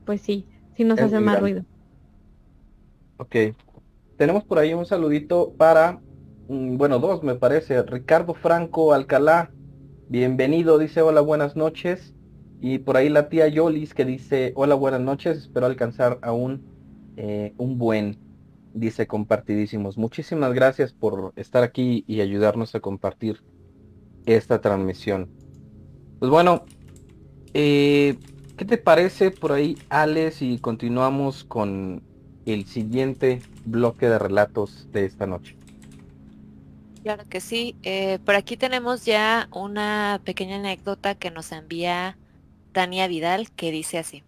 [0.05, 1.63] pues sí, sí nos hace más ruido.
[3.17, 3.35] Ok.
[4.17, 5.99] Tenemos por ahí un saludito para,
[6.47, 7.81] mm, bueno, dos me parece.
[7.83, 9.51] Ricardo Franco Alcalá,
[10.09, 12.13] bienvenido, dice hola, buenas noches.
[12.61, 16.72] Y por ahí la tía Yolis que dice hola, buenas noches, espero alcanzar aún
[17.17, 18.17] eh, un buen,
[18.73, 19.97] dice compartidísimos.
[19.97, 23.41] Muchísimas gracias por estar aquí y ayudarnos a compartir
[24.25, 25.29] esta transmisión.
[26.19, 26.65] Pues bueno,
[27.53, 28.17] eh,
[28.57, 30.41] ¿qué te parece por ahí, Alex?
[30.41, 32.01] Y continuamos con
[32.45, 35.55] el siguiente bloque de relatos de esta noche.
[37.03, 37.75] Claro que sí.
[37.83, 42.17] Eh, por aquí tenemos ya una pequeña anécdota que nos envía
[42.71, 44.23] Tania Vidal que dice así.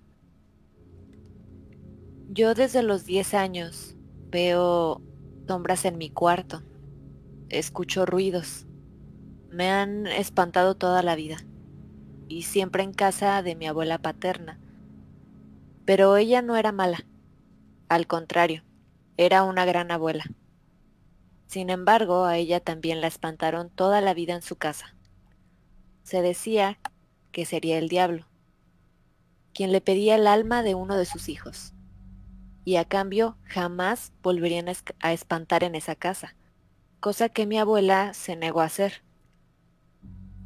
[2.29, 3.95] Yo desde los 10 años
[4.29, 5.01] veo
[5.47, 6.63] sombras en mi cuarto.
[7.49, 8.65] Escucho ruidos.
[9.49, 11.37] Me han espantado toda la vida.
[12.27, 14.59] Y siempre en casa de mi abuela paterna.
[15.85, 17.05] Pero ella no era mala.
[17.87, 18.63] Al contrario,
[19.17, 20.25] era una gran abuela.
[21.45, 24.95] Sin embargo, a ella también la espantaron toda la vida en su casa.
[26.01, 26.79] Se decía
[27.31, 28.25] que sería el diablo,
[29.53, 31.74] quien le pedía el alma de uno de sus hijos,
[32.65, 34.67] y a cambio jamás volverían
[34.99, 36.35] a espantar en esa casa,
[36.99, 39.03] cosa que mi abuela se negó a hacer.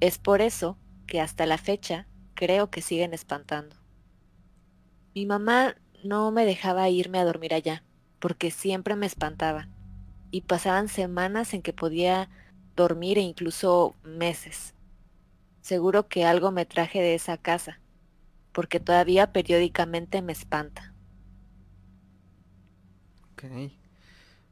[0.01, 0.77] Es por eso
[1.07, 3.77] que hasta la fecha creo que siguen espantando.
[5.15, 7.83] Mi mamá no me dejaba irme a dormir allá,
[8.19, 9.69] porque siempre me espantaba,
[10.29, 12.29] y pasaban semanas en que podía
[12.75, 14.73] dormir e incluso meses.
[15.61, 17.79] Seguro que algo me traje de esa casa,
[18.51, 20.88] porque todavía periódicamente me espanta.
[23.39, 23.71] Ok.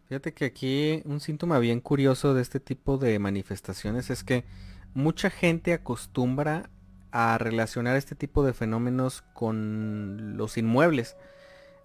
[0.08, 4.46] Fíjate que aquí un síntoma bien curioso de este tipo de manifestaciones es que
[4.94, 6.70] mucha gente acostumbra
[7.12, 11.18] a relacionar este tipo de fenómenos con los inmuebles.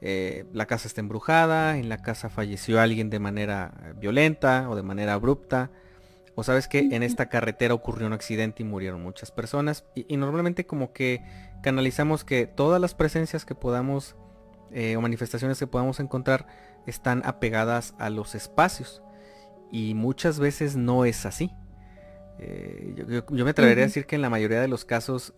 [0.00, 4.76] Eh, la casa está embrujada, en la casa falleció alguien de manera eh, violenta o
[4.76, 5.70] de manera abrupta,
[6.34, 10.66] o sabes que en esta carretera ocurrió un accidente y murieron muchas personas, y, normalmente
[10.66, 11.22] como que
[11.62, 14.16] canalizamos que todas las presencias que podamos
[14.72, 16.46] eh, o manifestaciones que podamos encontrar
[16.86, 19.02] están apegadas a los espacios,
[19.70, 21.50] y muchas veces no es así.
[23.06, 25.34] yo, me atrevería a decir que en la mayoría de los casos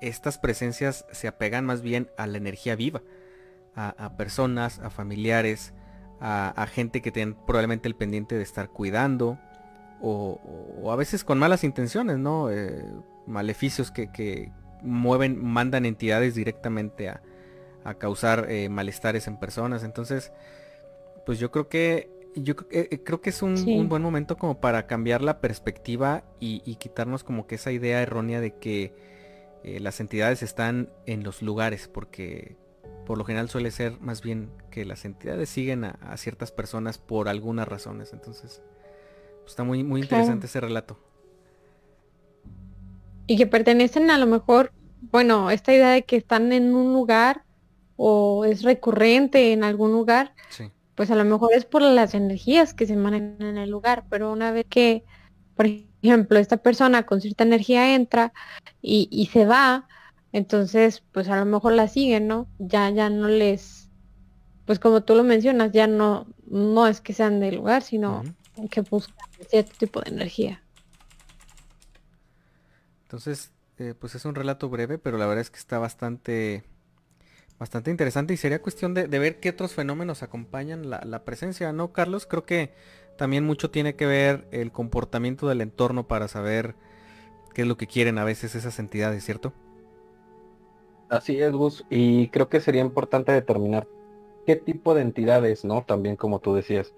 [0.00, 3.02] estas presencias se apegan más bien a la energía viva
[3.74, 5.72] a, personas, a familiares,
[6.20, 9.38] a, gente que tienen probablemente el pendiente de estar cuidando,
[10.00, 12.50] o, a veces con malas intenciones, ¿no?
[12.50, 12.84] Eh,
[13.26, 17.22] maleficios que, mueven, mandan entidades directamente a,
[17.98, 19.84] causar eh, malestares en personas.
[19.84, 20.32] Entonces,
[21.26, 25.20] pues yo creo que yo eh, creo que es un, buen momento como para cambiar
[25.22, 28.94] la perspectiva y, y, quitarnos como que esa idea errónea de que
[29.62, 32.56] las entidades están en los lugares, porque
[33.10, 37.28] por lo general suele ser más bien que las entidades siguen a, ciertas personas por
[37.28, 38.12] algunas razones.
[38.12, 38.62] Entonces,
[39.40, 40.96] pues, está muy, muy interesante ese relato.
[43.26, 47.42] Y que pertenecen a lo mejor, bueno, esta idea de que están en un lugar
[48.02, 50.32] o es recurrente en algún lugar,
[50.94, 54.32] pues a lo mejor es por las energías que se manejan en el lugar, pero
[54.32, 55.04] una vez que,
[55.54, 58.32] por ejemplo, esta persona con cierta energía entra
[58.80, 59.86] y, y se va,
[60.32, 62.48] entonces, pues a lo mejor la siguen, ¿no?
[62.58, 63.90] Ya, ya no les,
[64.64, 68.22] pues como tú lo mencionas, ya no, no es que sean del lugar, sino
[68.70, 70.62] que buscan cierto tipo de energía.
[73.02, 76.64] Entonces, eh, pues es un relato breve, pero la verdad es que está bastante,
[77.60, 81.92] bastante interesante y sería cuestión de, ver qué otros fenómenos acompañan la, la, presencia, ¿no,
[81.92, 82.26] Carlos?
[82.26, 82.72] Creo que
[83.18, 86.74] también mucho tiene que ver el comportamiento del entorno para saber
[87.54, 89.52] qué es lo que quieren a veces esas entidades, ¿cierto?
[91.10, 93.86] Así es, Gus, y creo que sería importante determinar
[94.46, 95.82] qué tipo de entidades, ¿no?
[95.82, 96.94] También como tú decías.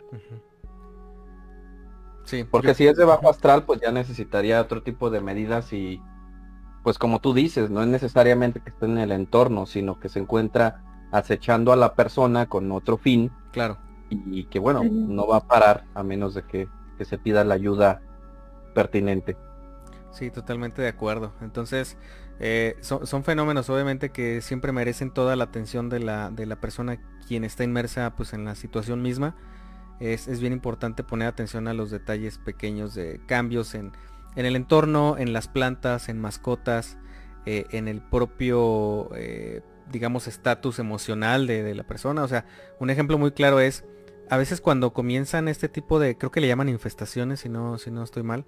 [2.24, 2.44] Sí.
[2.44, 6.00] Porque si es de bajo astral, pues ya necesitaría otro tipo de medidas y,
[6.83, 10.18] pues como tú dices, no es necesariamente que esté en el entorno, sino que se
[10.18, 13.30] encuentra acechando a la persona con otro fin.
[13.53, 13.78] Claro.
[14.11, 16.68] Y, que bueno, no va a parar a menos de que,
[16.99, 18.03] que se pida la ayuda
[18.74, 19.37] pertinente.
[20.11, 21.33] Sí, totalmente de acuerdo.
[21.41, 21.97] Entonces,
[22.45, 26.99] eh, son, fenómenos obviamente que siempre merecen toda la atención de la, de la persona
[27.26, 29.37] quien está inmersa pues en la situación misma.
[30.01, 33.93] Es, bien importante poner atención a los detalles pequeños de cambios en,
[34.37, 36.99] el entorno, en las plantas, en mascotas,
[37.47, 42.22] eh, en el propio, eh, digamos, estatus emocional de, la persona.
[42.22, 42.47] O sea,
[42.78, 43.85] un ejemplo muy claro es,
[44.30, 47.91] a veces cuando comienzan este tipo de, creo que le llaman infestaciones, si no, si
[47.91, 48.45] no estoy mal,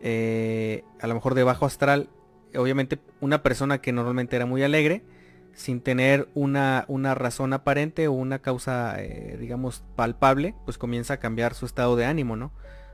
[0.00, 2.08] a lo mejor de bajo astral,
[2.56, 5.02] obviamente una persona que normalmente era muy alegre,
[5.58, 11.16] sin tener una, una razón aparente o una causa, eh, digamos, palpable, pues comienza a
[11.18, 12.52] cambiar su estado de ánimo, ¿no?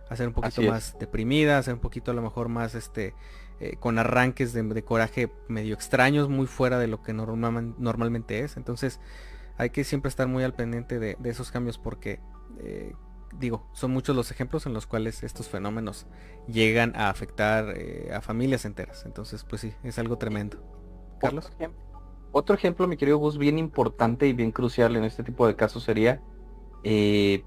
[0.09, 3.15] A ser un poquito más deprimida, a ser un poquito a lo mejor más, este,
[3.61, 8.57] eh, con arranques de, coraje medio extraños, muy fuera de lo que normalmente es.
[8.57, 9.01] Entonces
[9.57, 12.21] hay que siempre estar muy al pendiente de, esos cambios porque,
[12.59, 12.93] eh,
[13.39, 16.07] digo, son muchos los ejemplos en los cuales estos fenómenos
[16.47, 17.75] llegan a afectar
[18.13, 19.05] a familias enteras.
[19.07, 20.63] Entonces, pues sí, es algo tremendo.
[21.19, 21.51] Carlos.
[22.37, 25.85] Otro ejemplo, mi querido Gus, bien importante y bien crucial en este tipo de casos
[25.85, 26.21] sería
[26.83, 27.45] eh,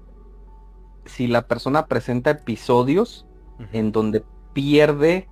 [1.08, 3.26] si la persona presenta episodios
[3.72, 5.28] en donde pierde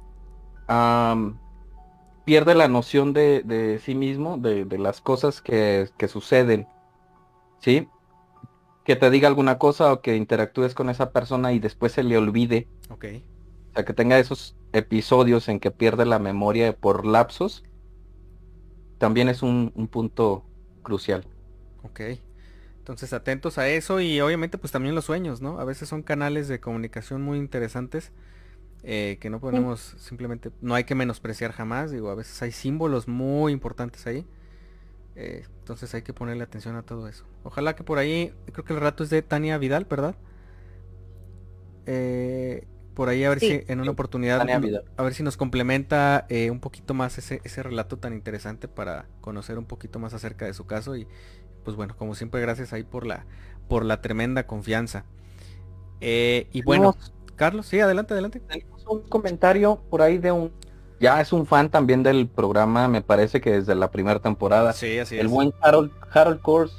[2.24, 6.66] pierde la noción de, sí mismo, de, las cosas que, suceden,
[7.60, 7.88] ¿sí?
[8.84, 12.18] Que te diga alguna cosa o que interactúes con esa persona y después se le
[12.18, 12.68] olvide.
[12.90, 13.04] Ok.
[13.70, 17.62] O sea, que tenga esos episodios en que pierde la memoria por lapsos
[18.98, 20.44] también es un, punto
[20.82, 21.26] crucial.
[21.84, 22.00] Ok.
[22.86, 25.58] Entonces atentos a eso y obviamente pues también los sueños, ¿no?
[25.58, 28.12] A veces son canales de comunicación muy interesantes
[28.84, 33.08] eh, que no podemos simplemente, no hay que menospreciar jamás, digo, a veces hay símbolos
[33.08, 34.24] muy importantes ahí.
[35.16, 37.24] Eh, entonces hay que ponerle atención a todo eso.
[37.42, 40.14] Ojalá que por ahí, creo que el rato es de Tania Vidal, ¿verdad?
[41.86, 44.40] Eh, por ahí a ver si en una oportunidad
[44.96, 49.06] a ver si nos complementa eh, un poquito más ese, ese relato tan interesante para
[49.20, 51.08] conocer un poquito más acerca de su caso y
[51.66, 53.26] pues bueno como siempre gracias ahí por la
[53.68, 55.04] por la tremenda confianza.
[56.00, 56.96] Eh, y bueno
[57.34, 58.40] Carlos sí adelante adelante.
[58.40, 60.52] tenemos un comentario por ahí de un
[61.00, 64.72] ya es un fan también del programa me parece que desde la primera temporada.
[64.72, 66.72] Sí así el buen Harold Harold Kors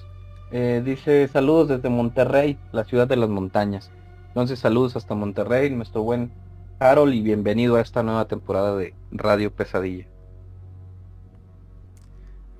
[0.51, 3.91] eh, dice saludos desde Monterrey la ciudad de las montañas
[4.29, 6.31] entonces saludos hasta Monterrey, nuestro buen
[6.79, 10.05] Harold y bienvenido a esta nueva temporada de Radio Pesadilla.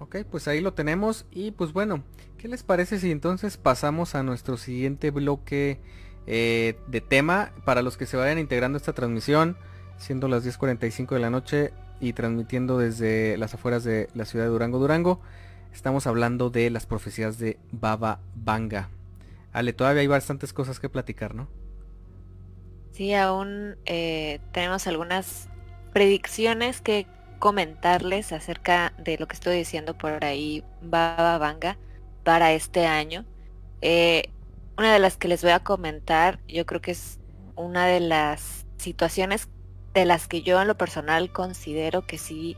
[0.08, 2.02] Ok, pues ahí lo tenemos y pues bueno,
[2.38, 5.82] ¿qué les parece si entonces pasamos a nuestro siguiente bloque
[6.28, 9.58] eh, de tema para los que se vayan integrando esta transmisión,
[9.98, 14.52] siendo las 10.45 de la noche y transmitiendo desde las afueras de la ciudad de
[14.52, 15.20] Durango, Durango?
[15.74, 18.90] Estamos hablando de las profecías de Baba Vanga.
[19.52, 21.50] Ale, todavía hay bastantes cosas que platicar, ¿no?
[22.94, 25.50] Sí, aún eh, tenemos algunas
[25.92, 31.78] predicciones que comentarles acerca de lo que estoy diciendo por ahí, Baba Vanga,
[32.24, 33.26] para este año.
[33.82, 34.30] Eh,
[34.78, 37.20] una de las que les voy a comentar, yo creo que es
[37.56, 39.50] una de las situaciones
[39.94, 42.56] de las que yo en lo personal considero que sí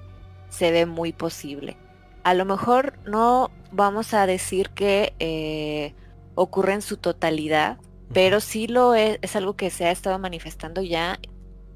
[0.49, 1.77] se ve muy posible.
[2.23, 5.93] A lo mejor no vamos a decir que eh,
[6.35, 7.77] ocurre en su totalidad,
[8.13, 11.19] pero sí lo es, es algo que se ha estado manifestando ya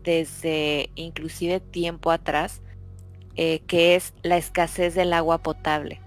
[0.04, 2.62] desde inclusive tiempo atrás,
[3.36, 6.00] eh, que es la escasez del agua potable.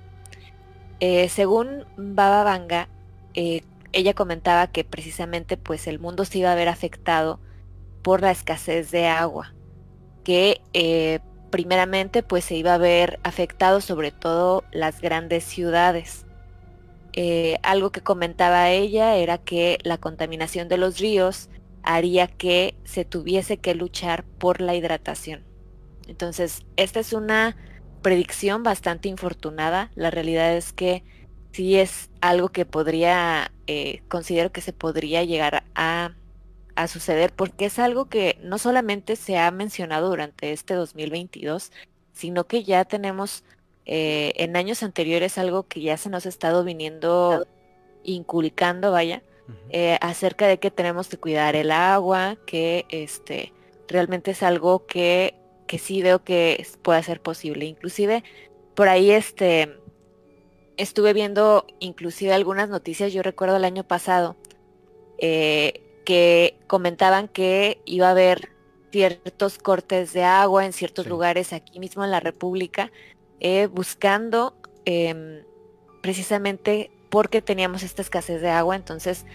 [1.00, 2.88] Eh, según Baba Vanga,
[3.34, 3.62] eh,
[3.92, 7.40] ella comentaba que precisamente pues el mundo se iba a ver afectado
[8.02, 9.54] por la escasez de agua,
[10.22, 10.60] que
[11.50, 16.26] primeramente pues se iba a ver afectado sobre todo las grandes ciudades.
[17.62, 21.48] Algo que comentaba ella era que la contaminación de los ríos
[21.82, 25.55] haría que se tuviese que luchar por la hidratación.
[26.06, 27.56] Entonces, esta es una
[28.02, 29.90] predicción bastante infortunada.
[29.94, 31.02] La realidad es que
[31.52, 36.14] sí es algo que podría, eh, considero que se podría llegar a,
[36.76, 41.72] a suceder porque es algo que no solamente se ha mencionado durante este 2022,
[42.12, 43.44] sino que ya tenemos
[43.86, 47.46] eh, en años anteriores algo que ya se nos ha estado viniendo
[48.02, 49.22] inculcando, vaya,
[49.70, 53.52] eh, acerca de que tenemos que cuidar el agua, que este
[53.88, 55.34] realmente es algo que,
[55.66, 57.66] que sí veo que puede ser posible.
[57.66, 58.24] Inclusive
[58.74, 59.78] por ahí este
[60.76, 64.36] estuve viendo inclusive algunas noticias, yo recuerdo el año pasado,
[65.18, 68.50] eh, que comentaban que iba a haber
[68.92, 72.92] ciertos cortes de agua en ciertos lugares aquí mismo en la República
[73.40, 74.54] eh, buscando
[74.84, 75.42] em,
[76.00, 79.26] precisamente porque teníamos esta escasez de agua, entonces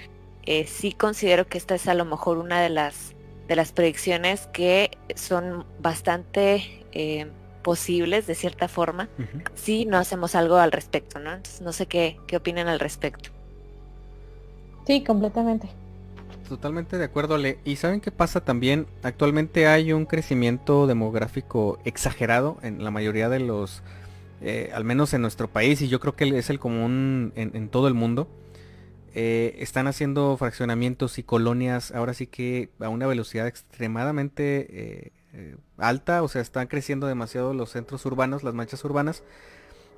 [0.46, 3.14] eh, sí considero que esta es a lo mejor una de las,
[3.52, 7.28] de las predicciones que son bastante em,
[7.64, 9.10] posibles de cierta forma
[9.56, 11.34] si no hacemos algo al respecto, ¿no?
[11.34, 13.30] Entonces no sé qué, qué opinan al respecto.
[14.88, 15.68] Sí, completamente.
[16.48, 17.60] Totalmente de acuerdo, Ale.
[17.66, 18.88] ¿Y saben qué pasa también?
[19.04, 23.84] Actualmente hay un crecimiento demográfico exagerado en la mayoría de los,
[24.40, 27.90] eh, al menos en nuestro país, y yo creo que es el común en, todo
[27.90, 28.30] el mundo.
[29.14, 36.24] Eh, están haciendo fraccionamientos y colonias ahora sí que a una velocidad extremadamente eh, alta,
[36.24, 39.24] o sea, están creciendo demasiado los centros urbanos, las manchas urbanas,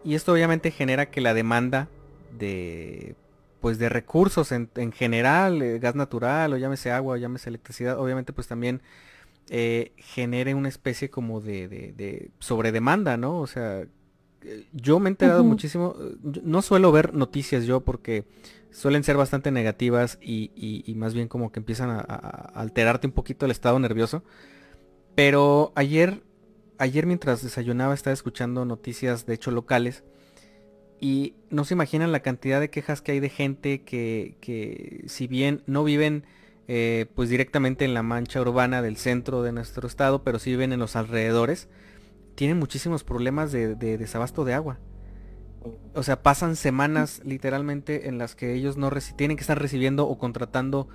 [0.03, 1.87] y esto obviamente genera que la demanda
[2.37, 3.15] de
[3.63, 8.33] pues de recursos en, general, eh, gas natural o llámese agua o llámese electricidad, obviamente
[8.33, 8.81] pues también
[9.49, 13.39] eh, genere una especie como de, de, sobredemanda, ¿no?
[13.39, 13.85] O sea,
[14.71, 15.95] yo me he enterado muchísimo,
[16.43, 18.25] no suelo ver noticias yo porque
[18.71, 23.51] suelen ser bastante negativas y, más bien como que empiezan a, alterarte un poquito el
[23.51, 24.23] estado nervioso.
[25.15, 26.23] Pero ayer,
[26.79, 30.03] ayer mientras desayunaba estaba escuchando noticias de hecho locales
[30.99, 35.27] y no se imaginan la cantidad de quejas que hay de gente que, que si
[35.27, 36.23] bien no viven
[36.69, 40.71] eh, pues directamente en la mancha urbana del centro de nuestro estado, pero sí viven
[40.71, 41.67] en los alrededores,
[42.35, 44.79] tienen muchísimos problemas de desabasto de agua
[45.95, 50.17] o sea, pasan semanas literalmente en las que ellos no tienen que estar recibiendo o
[50.17, 50.87] contratando,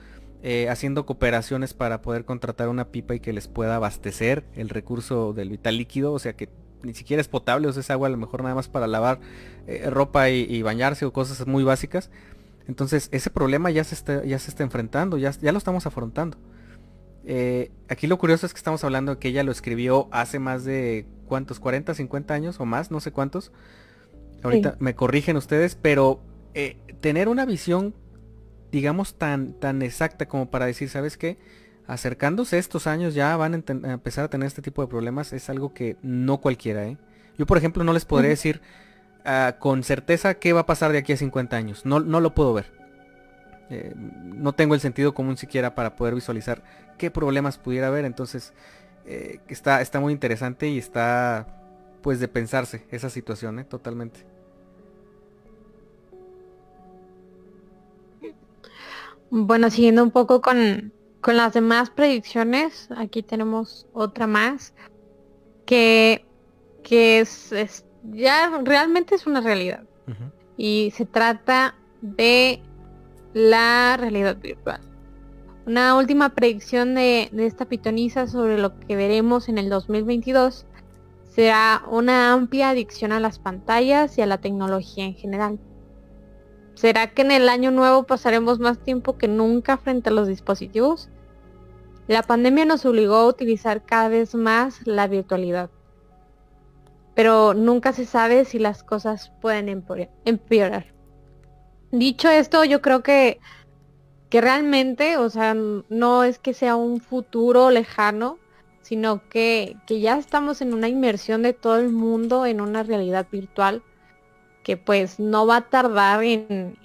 [0.43, 5.33] eh, haciendo cooperaciones para poder contratar una pipa y que les pueda abastecer el recurso
[5.33, 6.49] del vital líquido, o sea que
[6.83, 9.19] ni siquiera es potable, o sea, es agua a lo mejor nada más para lavar
[9.67, 12.11] eh, ropa y, bañarse o cosas muy básicas.
[12.69, 16.39] Entonces, ese problema ya se está, ya se está enfrentando, ya, ya lo estamos afrontando.
[17.31, 20.65] Eh, aquí lo curioso es que estamos hablando de que ella lo escribió hace más
[20.65, 21.61] de, ¿cuántos?
[21.61, 22.91] ¿40, 50 años o más?
[22.91, 23.53] No sé cuántos.
[24.43, 26.23] Ahorita me corrigen ustedes, pero
[26.55, 27.95] eh, tener una visión,
[28.73, 31.37] digamos, tan, tan exacta como para decir, ¿sabes qué?
[31.87, 35.75] Acercándose estos años ya van a, empezar a tener este tipo de problemas, es algo
[35.75, 36.97] que no cualquiera, ¿eh?
[37.37, 38.63] Yo, por ejemplo, no les podré decir
[39.27, 41.85] ah, con certeza qué va a pasar de aquí a 50 años.
[41.85, 42.78] No, no lo puedo ver.
[43.71, 46.63] Eh, no tengo el sentido común siquiera para poder visualizar
[46.97, 48.05] qué problemas pudiera haber.
[48.05, 48.53] Entonces,
[49.07, 51.47] eh, está, está muy interesante y está
[52.03, 53.65] pues de pensarse esa situación, ¿eh?
[53.65, 54.25] Totalmente.
[59.31, 60.93] Bueno, siguiendo un poco con,
[61.27, 64.73] las demás predicciones, aquí tenemos otra más
[65.67, 66.25] que,
[66.83, 69.85] que es, ya realmente es una realidad.
[70.57, 72.63] Y se trata de
[73.35, 74.81] la realidad virtual.
[75.67, 80.65] Una última predicción de, esta pitoniza sobre lo que veremos en el 2022
[81.29, 85.59] será una amplia adicción a las pantallas y a la tecnología en general.
[86.75, 91.11] ¿Será que en el año nuevo pasaremos más tiempo que nunca frente a los dispositivos?
[92.07, 95.69] La pandemia nos obligó a utilizar cada vez más la virtualidad.
[97.15, 99.69] Pero nunca se sabe si las cosas pueden
[100.25, 100.98] empeorar.
[101.91, 103.41] Dicho esto, yo creo que,
[104.29, 108.39] que realmente, o sea, no es que sea un futuro lejano,
[108.83, 113.83] sino que, ya estamos en una inmersión de todo el mundo en una realidad virtual
[114.63, 116.77] que pues no va a tardar en,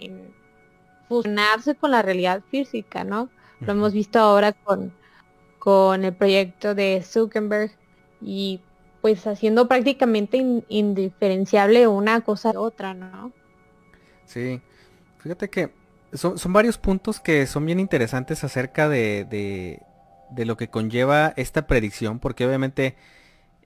[1.08, 3.30] fusionarse con la realidad física, ¿no?
[3.60, 4.94] Lo hemos visto ahora con,
[5.60, 7.72] con el proyecto de Zuckerberg
[8.22, 8.62] y
[9.02, 13.32] pues haciendo prácticamente indiferenciable una cosa de otra, ¿no?
[14.26, 14.62] Sí,
[15.24, 15.72] fíjate que
[16.14, 19.26] son, varios puntos que son bien interesantes acerca de,
[20.30, 22.96] de lo que conlleva esta predicción, porque obviamente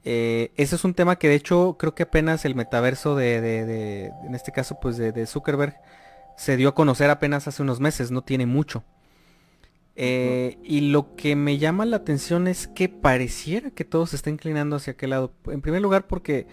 [0.10, 4.06] eh, ese es un tema que de hecho creo que apenas el metaverso de, de,
[4.26, 5.76] en este caso pues de, Zuckerberg,
[6.38, 8.84] se dio a conocer apenas hace unos meses, no tiene mucho.
[9.96, 14.30] Eh, y lo que me llama la atención es que pareciera que todo se está
[14.30, 15.34] inclinando hacia aquel lado.
[15.48, 16.48] En primer lugar porque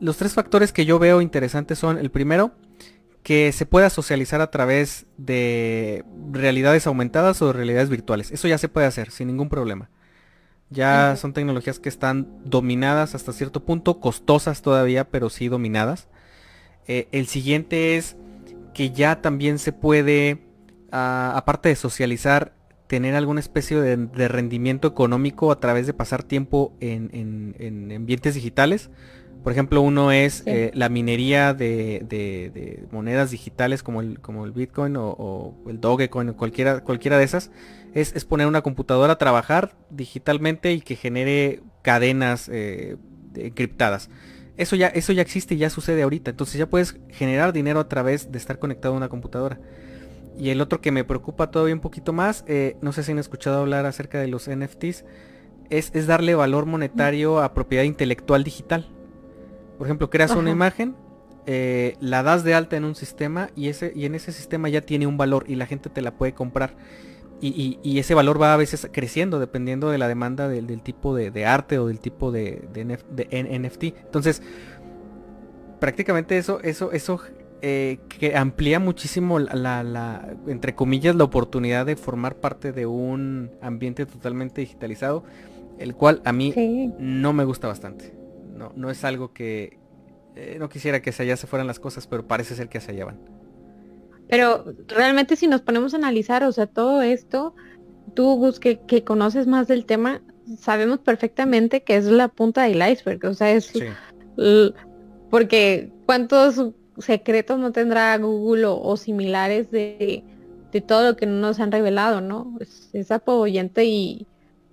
[0.00, 2.52] los tres factores que yo veo interesantes son, el primero,
[3.28, 6.02] que se pueda socializar a través de
[6.32, 8.30] realidades aumentadas o realidades virtuales.
[8.30, 9.90] Eso ya se puede hacer sin ningún problema.
[10.70, 16.08] Ya son tecnologías que están dominadas hasta cierto punto, costosas todavía, pero sí dominadas.
[16.86, 18.16] Eh, el siguiente es
[18.72, 20.38] que ya también se puede,
[20.90, 22.54] ah, aparte de socializar,
[22.86, 28.88] tener alguna especie de, rendimiento económico a través de pasar tiempo en ambientes digitales.
[29.42, 34.96] Por ejemplo, uno es eh, la minería de, monedas digitales como el, como el Bitcoin
[34.96, 37.50] o, el Dogecoin o cualquiera, cualquiera de esas.
[37.94, 42.96] Es, poner una computadora a trabajar digitalmente y que genere cadenas eh,
[43.34, 44.10] encriptadas.
[44.56, 46.30] Eso ya, eso ya existe y ya sucede ahorita.
[46.30, 49.60] Entonces ya puedes generar dinero a través de estar conectado a una computadora.
[50.36, 53.18] Y el otro que me preocupa todavía un poquito más, eh, no sé si han
[53.18, 55.04] escuchado hablar acerca de los NFTs,
[55.70, 58.88] es, es darle valor monetario a propiedad intelectual digital.
[59.78, 60.96] Por ejemplo, creas una imagen,
[61.46, 64.80] eh, la das de alta en un sistema y, ese, y en ese sistema ya
[64.80, 66.74] tiene un valor y la gente te la puede comprar.
[67.40, 71.78] Y, ese valor va a veces creciendo dependiendo de la demanda del, tipo de, arte
[71.78, 73.84] o del tipo de, NFT.
[74.04, 74.42] Entonces,
[75.78, 77.20] prácticamente eso, eso, eso
[77.62, 83.52] eh, que amplía muchísimo la, la, entre comillas, la oportunidad de formar parte de un
[83.62, 85.22] ambiente totalmente digitalizado
[85.78, 86.52] el cual a mí
[86.98, 88.17] no me gusta bastante.
[88.58, 89.78] No, no es algo que
[90.34, 92.92] eh, no quisiera que hacia allá se fueran las cosas, pero parece ser que hacia
[92.92, 93.18] allá van.
[94.28, 97.54] Pero realmente si nos ponemos a analizar, o sea, todo esto,
[98.14, 100.20] tú Gus, que, conoces más del tema,
[100.58, 103.72] sabemos perfectamente que es la punta del iceberg, o sea, es
[105.30, 110.24] porque cuántos secretos no tendrá Google o, similares de,
[110.86, 112.56] todo lo que no nos han revelado, ¿no?
[112.60, 114.26] Es, es apoyante y,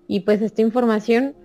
[0.08, 1.36] y pues esta información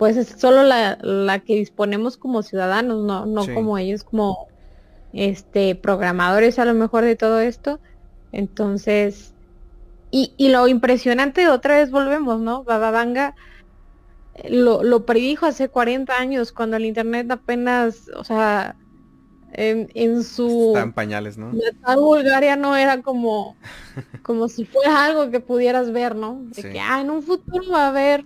[0.00, 4.48] pues es solo la, la que disponemos como ciudadanos, no, no como ellos como
[5.12, 7.80] este programadores a lo mejor de todo esto.
[8.32, 9.34] Entonces,
[10.10, 12.64] y, y lo impresionante, otra vez volvemos, ¿no?
[12.64, 13.34] Bababanga
[14.48, 18.76] lo, lo predijo hace 40 años, cuando el internet apenas, o sea,
[19.52, 21.52] en, su Están pañales, ¿no?
[21.86, 23.54] La Bulgaria no era como
[24.22, 26.40] como si fuera algo que pudieras ver, ¿no?
[26.44, 28.24] De que ah, en un futuro va a haber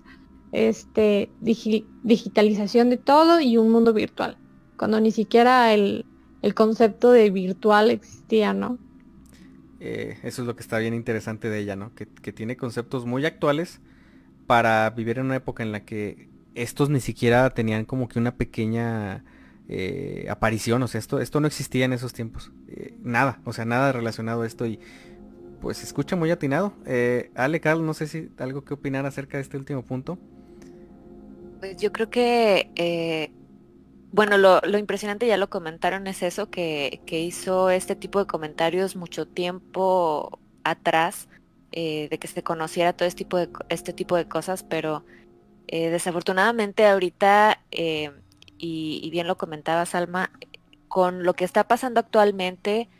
[0.55, 4.38] este digitalización de todo y un mundo virtual.
[4.76, 6.07] Cuando ni siquiera el,
[6.42, 8.78] el concepto de virtual existía, ¿no?
[9.80, 11.94] Eh, eso es lo que está bien interesante de ella, ¿no?
[11.94, 13.80] Que, que tiene conceptos muy actuales
[14.46, 18.36] para vivir en una época en la que estos ni siquiera tenían como que una
[18.36, 19.24] pequeña
[19.68, 22.52] eh, aparición, o sea, esto, esto no existía en esos tiempos.
[22.68, 24.78] Eh, nada, o sea, nada relacionado a esto y
[25.61, 26.74] pues escucha muy atinado.
[26.86, 30.18] Eh, Ale, Carl, no sé si algo que opinar acerca de este último punto.
[31.64, 33.32] Pues yo creo que,
[34.12, 39.26] bueno, lo, impresionante ya lo comentaron, es eso, que, hizo este tipo de comentarios mucho
[39.26, 41.26] tiempo atrás,
[41.72, 45.06] de que se conociera todo este tipo de, este tipo de cosas, pero
[45.66, 50.32] desafortunadamente ahorita y, bien lo comentaba Salma,
[50.86, 52.90] con lo que está pasando actualmente,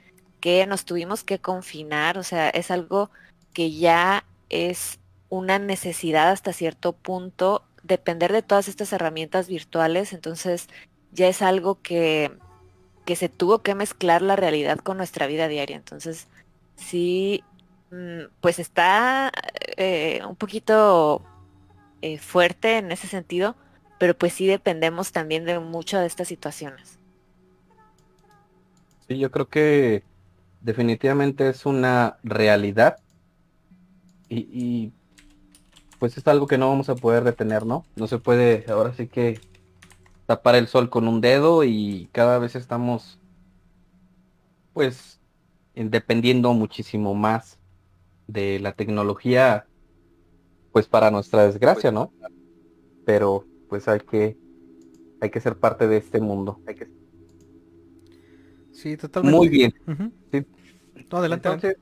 [0.41, 3.11] que nos tuvimos que confinar, o sea, es algo
[3.53, 10.69] que ya es una necesidad hasta cierto punto depender de todas estas herramientas virtuales, entonces
[11.13, 12.33] ya es algo que,
[13.05, 15.77] que se tuvo que mezclar la realidad con nuestra vida diaria.
[15.77, 16.27] Entonces,
[16.77, 17.45] sí,
[17.91, 19.31] mm, pues está
[19.77, 21.23] eh, un poquito
[22.03, 23.55] eh, fuerte en ese sentido,
[23.99, 26.99] pero pues sí dependemos también de mucho de estas situaciones.
[29.07, 30.03] Sí, yo creo que
[30.63, 32.97] definitivamente es una realidad
[34.31, 34.93] y,
[36.05, 37.87] pues es algo que no vamos a poder detener, ¿no?
[37.97, 39.41] No se puede ahora sí que
[40.27, 43.19] tapar el sol con un dedo y cada vez estamos
[44.75, 45.19] pues
[45.75, 47.59] dependiendo muchísimo más
[48.27, 49.67] de la tecnología
[50.73, 52.13] pues para nuestra desgracia, ¿no?
[53.07, 54.37] Pero pues hay que,
[55.23, 56.61] hay que ser parte de este mundo.
[56.67, 56.87] Hay que...
[58.73, 59.39] Sí, totalmente.
[59.39, 59.73] Muy bien.
[61.11, 61.79] adelante.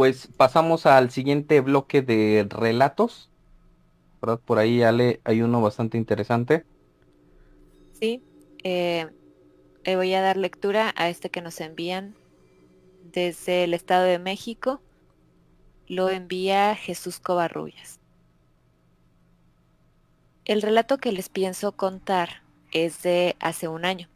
[0.00, 3.28] Pues pasamos al siguiente bloque de relatos.
[4.46, 6.64] Por ahí, Ale, hay uno bastante interesante.
[8.00, 8.22] Sí,
[8.64, 9.10] eh,
[9.84, 12.14] voy a dar lectura a este que nos envían
[13.12, 14.80] desde el Estado de México.
[15.86, 18.00] Lo envía Jesús Covarrubias.
[20.46, 22.42] El relato que les pienso contar
[22.72, 24.08] es de hace un año.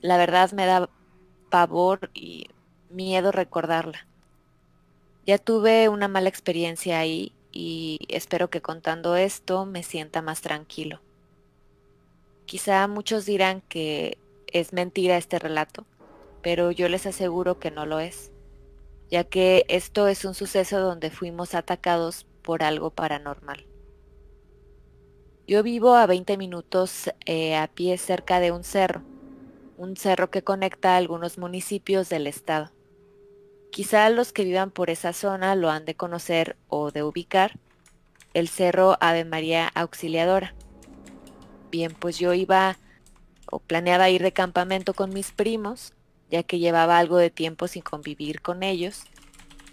[0.00, 0.90] La verdad me da
[1.48, 2.48] pavor y
[2.90, 4.04] miedo recordarla.
[5.26, 11.00] Ya tuve una mala experiencia ahí y espero que contando esto me sienta más tranquilo.
[12.44, 14.18] Quizá muchos dirán que
[14.52, 15.84] es mentira este relato,
[16.42, 18.30] pero yo les aseguro que no lo es,
[19.10, 23.66] ya que esto es un suceso donde fuimos atacados por algo paranormal.
[25.48, 29.02] Yo vivo a 20 minutos eh, a pie cerca de un cerro,
[29.76, 32.75] un cerro que conecta algunos municipios del estado.
[33.70, 37.58] Quizá los que vivan por esa zona lo han de conocer o de ubicar,
[38.34, 40.54] el cerro Ave María Auxiliadora.
[41.70, 42.78] Bien, pues yo iba
[43.50, 45.92] o planeaba ir de campamento con mis primos,
[46.30, 49.04] ya que llevaba algo de tiempo sin convivir con ellos,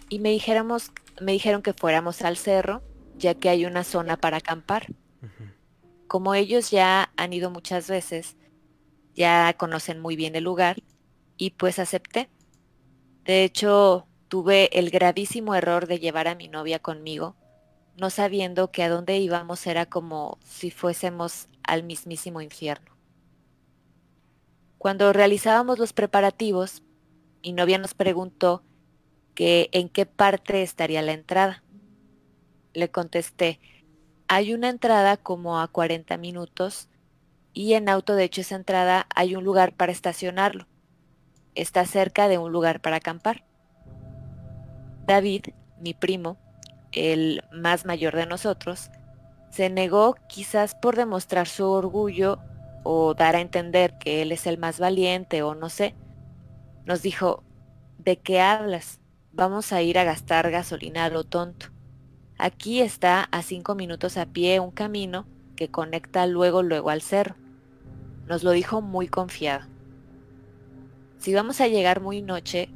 [0.10, 0.92] y me, dijéramos,
[1.22, 2.84] me dijeron que fuéramos al cerro,
[3.18, 4.88] ya que hay una zona para acampar
[6.14, 8.36] como ellos ya han ido muchas veces,
[9.16, 10.84] ya conocen muy bien el lugar
[11.38, 12.30] y pues acepté.
[13.26, 17.36] De hecho, tuve el gravísimo error de llevar a mi novia conmigo,
[17.98, 22.92] no sabiendo que a dónde íbamos era como si fuésemos al mismísimo infierno.
[24.78, 26.84] Cuando realizábamos los preparativos,
[27.44, 28.64] mi novia nos preguntó
[29.36, 31.64] que en qué parte estaría la entrada.
[32.74, 33.60] Le contesté
[34.28, 36.90] hay una entrada como a 40 minutos
[37.54, 40.66] y en auto de hecho esa entrada hay un lugar para estacionarlo.
[41.56, 43.44] Está cerca de un lugar para acampar.
[45.06, 45.48] David,
[45.80, 46.38] mi primo,
[46.92, 48.90] el más mayor de nosotros,
[49.50, 52.40] se negó quizás por demostrar su orgullo
[52.84, 55.96] o dar a entender que él es el más valiente o no sé.
[56.86, 57.44] Nos dijo,
[57.98, 59.00] ¿de qué hablas?
[59.32, 61.68] Vamos a ir a gastar gasolina a lo tonto.
[62.38, 65.26] Aquí está a cinco minutos a pie un camino
[65.56, 67.36] que conecta luego luego al cerro.
[68.28, 69.73] Nos lo dijo muy confiado.
[71.24, 72.68] Si vamos a llegar muy noche,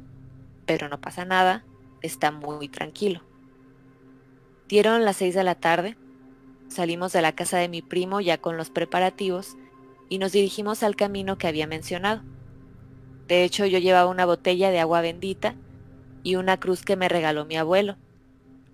[0.64, 1.66] pero no pasa nada,
[2.00, 3.20] está muy tranquilo.
[4.68, 5.98] Dieron las seis de la tarde,
[6.68, 9.58] salimos de la casa de mi primo ya con los preparativos
[10.08, 12.22] y nos dirigimos al camino que había mencionado.
[13.26, 15.54] De hecho, yo llevaba una botella de agua bendita
[16.22, 17.98] y una cruz que me regaló mi abuelo,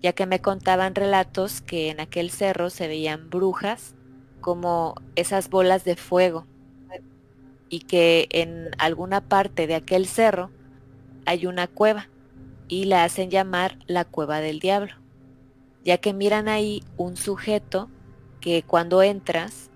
[0.01, 3.93] ya que me contaban relatos que en aquel cerro se veían brujas
[4.39, 6.47] como esas bolas de fuego
[7.69, 10.51] y que en alguna parte de aquel cerro
[11.25, 12.09] hay una cueva
[12.67, 14.93] y la hacen llamar la cueva del diablo,
[15.83, 17.89] ya que miran ahí un sujeto
[18.41, 19.69] que cuando entras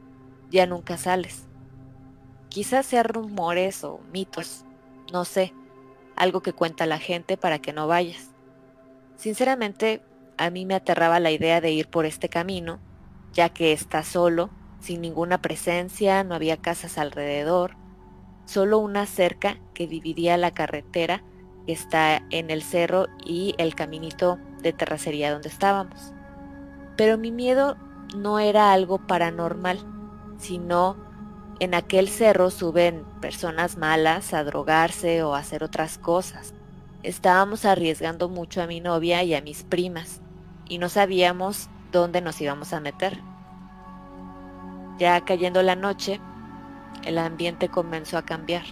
[0.50, 1.46] ya nunca sales.
[2.50, 4.66] Quizás sean rumores o mitos,
[5.12, 5.54] no sé,
[6.16, 8.32] algo que cuenta la gente para que no vayas.
[9.16, 10.02] Sinceramente,
[10.38, 12.80] a mí me aterraba la idea de ir por este camino,
[13.34, 17.76] ya que está solo, sin ninguna presencia, no había casas alrededor,
[18.46, 21.24] solo una cerca que dividía la carretera
[21.66, 26.14] que está en el cerro y el caminito de terracería donde estábamos.
[26.96, 27.78] Pero mi miedo
[28.16, 29.80] no era algo paranormal,
[30.38, 30.98] sino
[31.60, 36.54] en aquel cerro suben personas malas a drogarse o a hacer otras cosas.
[37.04, 40.22] Estábamos arriesgando mucho a mi novia y a mis primas
[40.68, 43.29] y no sabíamos dónde nos íbamos a meter.
[45.00, 46.20] Ya cayendo la noche,
[47.06, 48.64] el ambiente comenzó a cambiar.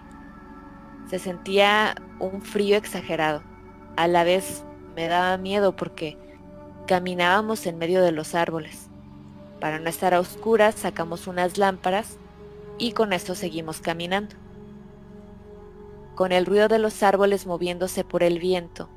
[1.09, 3.41] Se sentía un frío exagerado.
[3.95, 6.17] A la vez me daba miedo porque
[6.85, 8.89] caminábamos en medio de los árboles.
[9.61, 12.17] Para no estar a oscuras sacamos unas lámparas
[12.77, 14.35] y con esto seguimos caminando.
[16.15, 18.89] Con el ruido de los árboles moviéndose por el viento,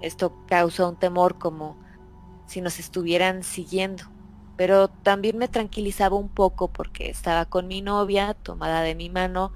[0.00, 1.76] esto causó un temor como
[2.46, 4.15] si nos estuvieran siguiendo
[4.56, 9.52] pero también me tranquilizaba un poco porque estaba con mi novia tomada de mi mano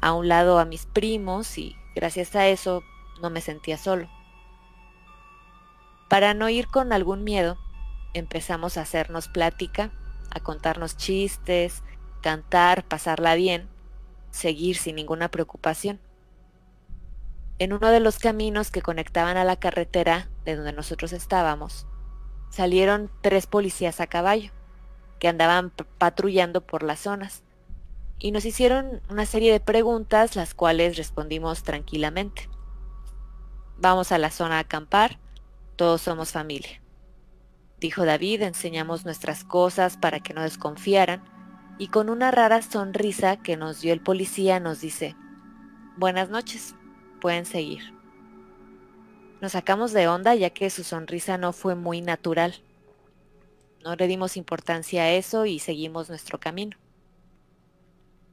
[0.00, 2.82] a un lado a mis primos y gracias a eso
[3.20, 4.08] no me sentía solo.
[6.08, 7.56] Para no ir con algún miedo,
[8.14, 9.92] empezamos a hacernos plática,
[10.30, 11.84] a contarnos chistes,
[12.20, 13.68] cantar, pasarla bien,
[14.30, 16.00] seguir sin ninguna preocupación.
[17.58, 21.86] En uno de los caminos que conectaban a la carretera de donde nosotros estábamos,
[22.50, 24.50] salieron tres policías a caballo
[25.18, 27.42] que andaban patrullando por las zonas
[28.18, 32.48] y nos hicieron una serie de preguntas las cuales respondimos tranquilamente.
[33.78, 35.18] Vamos a la zona a acampar,
[35.76, 36.82] todos somos familia.
[37.78, 41.24] Dijo David, enseñamos nuestras cosas para que no desconfiaran
[41.78, 45.16] y con una rara sonrisa que nos dio el policía nos dice,
[45.96, 46.74] buenas noches,
[47.22, 47.99] pueden seguir.
[49.40, 52.56] Nos sacamos de onda ya que su sonrisa no fue muy natural.
[53.82, 56.76] No le dimos importancia a eso y seguimos nuestro camino.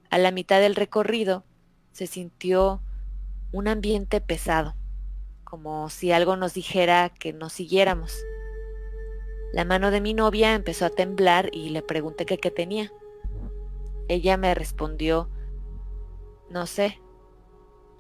[0.10, 1.46] A la mitad del recorrido
[1.94, 2.82] se sintió
[3.54, 4.76] un ambiente pesado,
[5.46, 8.14] como si algo nos dijera que nos siguiéramos.
[9.54, 12.92] La mano de mi novia empezó a temblar y le pregunté qué tenía.
[14.10, 15.30] Ella me respondió,
[16.50, 17.00] no sé,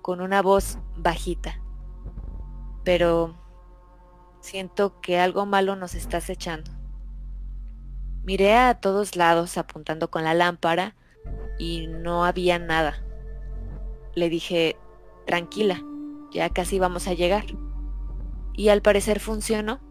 [0.01, 1.61] con una voz bajita
[2.87, 3.35] pero
[4.39, 6.71] siento que algo malo nos está acechando.
[8.23, 10.95] Miré a todos lados apuntando con la lámpara
[11.59, 13.03] y no había nada.
[14.15, 14.77] Le dije,
[15.25, 15.83] tranquila,
[16.31, 17.43] ya casi vamos a llegar.
[18.53, 19.81] Y al parecer funcionó.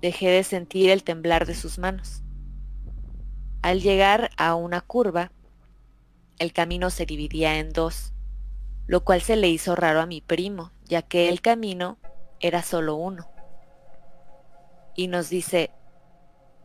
[0.00, 2.22] Dejé de sentir el temblar de sus manos.
[3.60, 5.32] Al llegar a una curva,
[6.38, 8.14] el camino se dividía en dos,
[8.86, 11.98] lo cual se le hizo raro a mi primo, ya que el camino
[12.42, 13.30] era solo uno.
[14.94, 15.70] Y nos dice,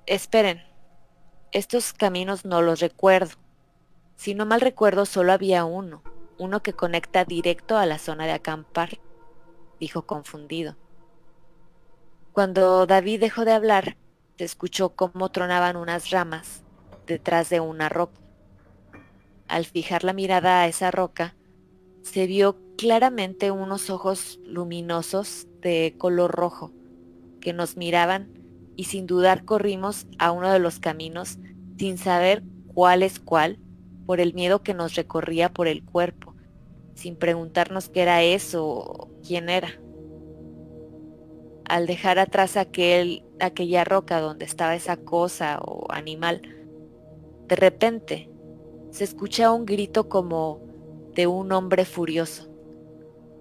[0.05, 0.61] esperen,
[1.53, 3.35] estos caminos no los recuerdo.
[4.17, 6.03] Si no mal recuerdo, solo había uno,
[6.37, 8.99] uno que conecta directo a la zona de acampar,
[9.79, 10.75] dijo confundido.
[12.33, 13.97] Cuando David dejó de hablar,
[14.37, 16.63] se escuchó cómo tronaban unas ramas
[17.05, 18.19] detrás de una roca.
[19.47, 21.36] Al fijar la mirada a esa roca,
[22.07, 26.71] se vio claramente unos ojos luminosos de color rojo
[27.41, 28.31] que nos miraban
[28.77, 31.37] y sin dudar corrimos a uno de los caminos
[31.77, 32.43] sin saber
[32.73, 33.59] cuál es cuál
[34.05, 36.33] por el miedo que nos recorría por el cuerpo,
[36.95, 39.69] sin preguntarnos qué era eso o quién era.
[41.65, 46.41] al dejar atrás aquel, aquella roca donde estaba esa cosa o animal,
[47.49, 48.29] de repente
[48.91, 50.66] se escucha un grito como
[51.17, 52.47] de un hombre furioso,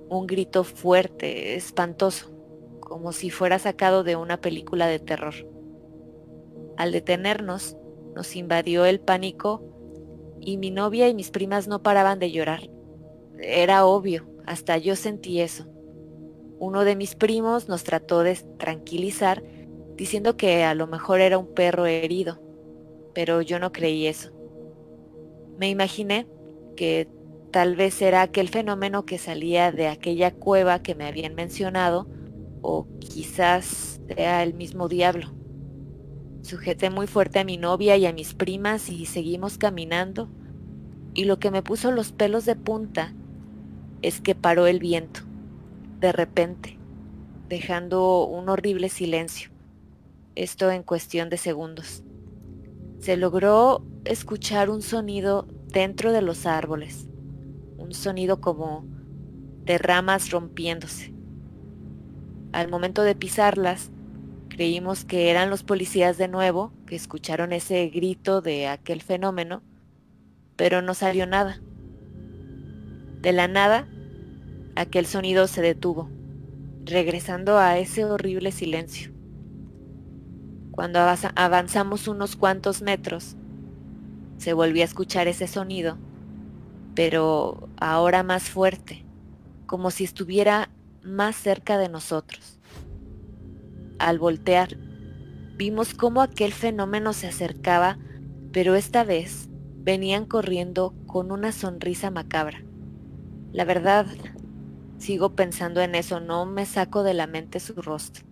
[0.09, 2.33] un grito fuerte, espantoso,
[2.81, 5.35] como si fuera sacado de una película de terror.
[6.79, 7.77] Al detenernos,
[8.15, 9.63] nos invadió el pánico
[10.41, 12.71] y mi novia y mis primas no paraban de llorar.
[13.39, 15.67] Era obvio, hasta yo sentí eso.
[16.59, 19.43] Uno de mis primos nos trató de tranquilizar
[19.97, 22.41] diciendo que a lo mejor era un perro herido,
[23.13, 24.31] pero yo no creí eso.
[25.59, 26.27] Me imaginé
[26.75, 27.09] que
[27.57, 32.07] tal vez era aquel fenómeno que salía de aquella cueva que me habían mencionado,
[32.61, 35.33] o quizás sea el mismo diablo.
[36.43, 40.29] Sujeté muy fuerte a mi novia y a mis primas y seguimos caminando,
[41.15, 43.15] y lo que me puso los pelos de punta
[44.03, 45.21] es que paró el viento,
[45.99, 46.79] de repente,
[47.49, 49.49] dejando un horrible silencio,
[50.35, 52.05] esto en cuestión de segundos.
[52.99, 57.09] Se logró escuchar un sonido dentro de los árboles,
[57.87, 58.85] un sonido como
[59.65, 61.15] de ramas rompiéndose.
[62.53, 63.91] Al momento de pisarlas,
[64.49, 69.63] creímos que eran los policías de nuevo que escucharon ese grito de aquel fenómeno,
[70.57, 71.61] pero no salió nada.
[73.21, 73.87] De la nada,
[74.75, 76.11] aquel sonido se detuvo,
[76.85, 79.13] regresando a ese horrible silencio.
[80.73, 80.99] Cuando
[81.37, 83.37] avanzamos unos cuantos metros,
[84.39, 85.99] se volvió a escuchar ese sonido,
[86.97, 89.05] pero ahora más fuerte,
[89.67, 90.71] como si estuviera
[91.05, 92.59] más cerca de nosotros.
[93.99, 94.77] Al voltear,
[95.57, 97.99] vimos cómo aquel fenómeno se acercaba,
[98.51, 102.65] pero esta vez venían corriendo con una sonrisa macabra.
[103.53, 104.07] La verdad,
[104.97, 108.25] sigo pensando en eso, no me saco de la mente su rostro.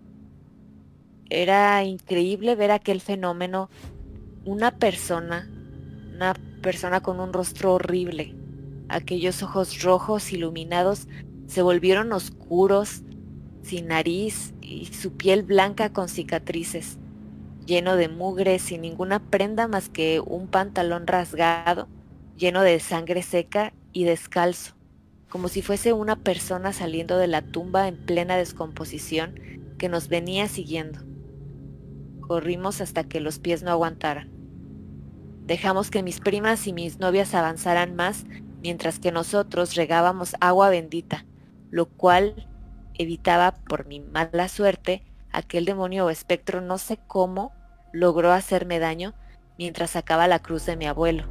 [1.29, 3.69] Era increíble ver aquel fenómeno,
[4.43, 5.47] una persona,
[6.15, 8.35] una persona con un rostro horrible.
[8.87, 11.07] Aquellos ojos rojos iluminados
[11.47, 13.03] se volvieron oscuros,
[13.63, 16.99] sin nariz y su piel blanca con cicatrices,
[17.65, 21.87] lleno de mugre, sin ninguna prenda más que un pantalón rasgado,
[22.37, 24.75] lleno de sangre seca y descalzo,
[25.29, 29.39] como si fuese una persona saliendo de la tumba en plena descomposición
[29.79, 30.99] que nos venía siguiendo.
[32.21, 34.29] Corrimos hasta que los pies no aguantaran.
[35.45, 38.25] Dejamos que mis primas y mis novias avanzaran más
[38.65, 41.23] mientras que nosotros regábamos agua bendita,
[41.69, 42.49] lo cual
[42.95, 47.53] evitaba por mi mala suerte aquel demonio o espectro no sé cómo
[47.93, 49.13] logró hacerme daño
[49.59, 51.25] mientras sacaba la cruz de mi abuelo.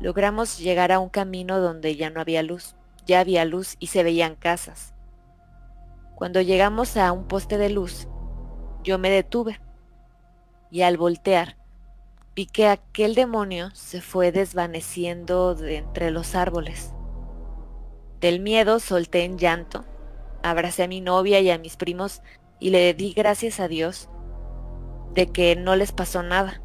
[0.00, 2.74] Logramos llegar a un camino donde ya no había luz,
[3.06, 4.92] ya había luz y se veían casas.
[6.16, 8.08] Cuando llegamos a un poste de luz,
[8.82, 9.60] yo me detuve
[10.68, 11.55] y al voltear
[12.36, 16.92] vi que aquel demonio se fue desvaneciendo de entre los árboles.
[18.20, 19.86] Del miedo solté en llanto,
[20.42, 22.20] abracé a mi novia y a mis primos
[22.60, 24.10] y le di gracias a Dios
[25.14, 26.60] de que no les pasó nada.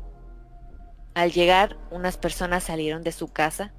[1.14, 3.74] Al llegar, unas personas salieron de su casa,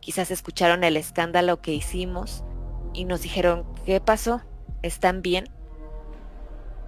[0.00, 2.44] quizás escucharon el escándalo que hicimos
[2.92, 4.42] y nos dijeron, ¿qué pasó?
[4.82, 5.46] ¿Están bien?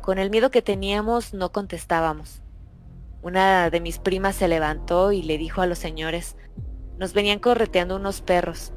[0.02, 2.43] Con el miedo que teníamos no contestábamos.
[3.24, 6.36] Una de mis primas se levantó y le dijo a los señores,
[6.98, 8.74] nos venían correteando unos perros.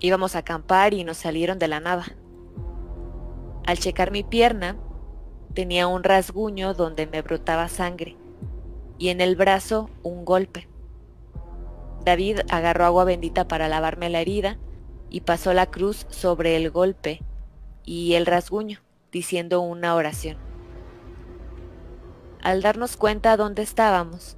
[0.00, 2.04] Íbamos a acampar y nos salieron de la nada.
[3.64, 4.76] Al checar mi pierna,
[5.54, 8.16] tenía un rasguño donde me brotaba sangre
[8.98, 10.68] y en el brazo un golpe.
[12.04, 14.58] David agarró agua bendita para lavarme la herida
[15.10, 17.22] y pasó la cruz sobre el golpe
[17.84, 18.80] y el rasguño
[19.12, 20.47] diciendo una oración.
[22.42, 24.36] Al darnos cuenta dónde estábamos,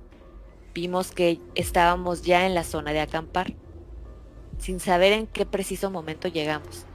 [0.72, 3.55] vimos que estábamos ya en la zona de acampar,
[4.59, 6.86] sin saber en qué preciso momento llegamos.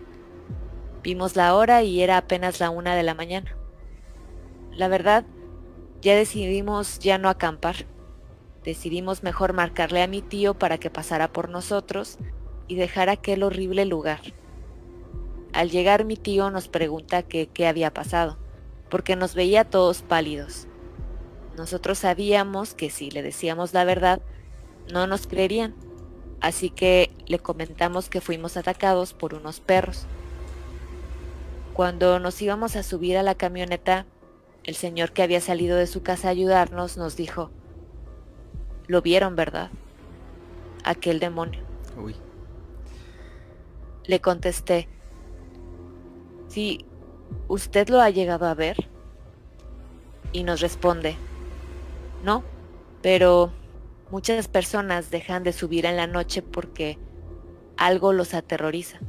[1.04, 3.56] Vimos la hora y era apenas la una de la mañana.
[4.72, 5.26] La verdad,
[6.02, 7.86] ya decidimos ya no acampar.
[8.64, 12.18] Decidimos mejor marcarle a mi tío para que pasara por nosotros
[12.68, 14.22] y dejar aquel horrible lugar.
[15.54, 18.40] Al llegar mi tío nos pregunta qué había pasado,
[18.90, 20.68] porque nos veía todos pálidos.
[21.58, 24.22] Nosotros sabíamos que si le decíamos la verdad,
[24.92, 25.74] no nos creerían,
[26.42, 30.06] así que le comentamos que fuimos atacados por unos perros.
[31.74, 34.06] Cuando nos íbamos a subir a la camioneta,
[34.64, 37.52] el señor que había salido de su casa a ayudarnos nos dijo,
[38.88, 39.72] lo vieron, ¿verdad?
[40.84, 41.62] Aquel demonio.
[41.98, 42.16] Uy.
[44.06, 44.88] Le contesté,
[46.48, 46.86] Sí,
[47.50, 48.78] ¿usted lo ha llegado a ver?
[50.32, 51.18] Y nos responde,
[52.26, 52.44] no,
[53.02, 53.54] pero
[54.12, 56.98] muchas personas dejan de subir en la noche porque
[57.78, 59.00] algo los aterroriza.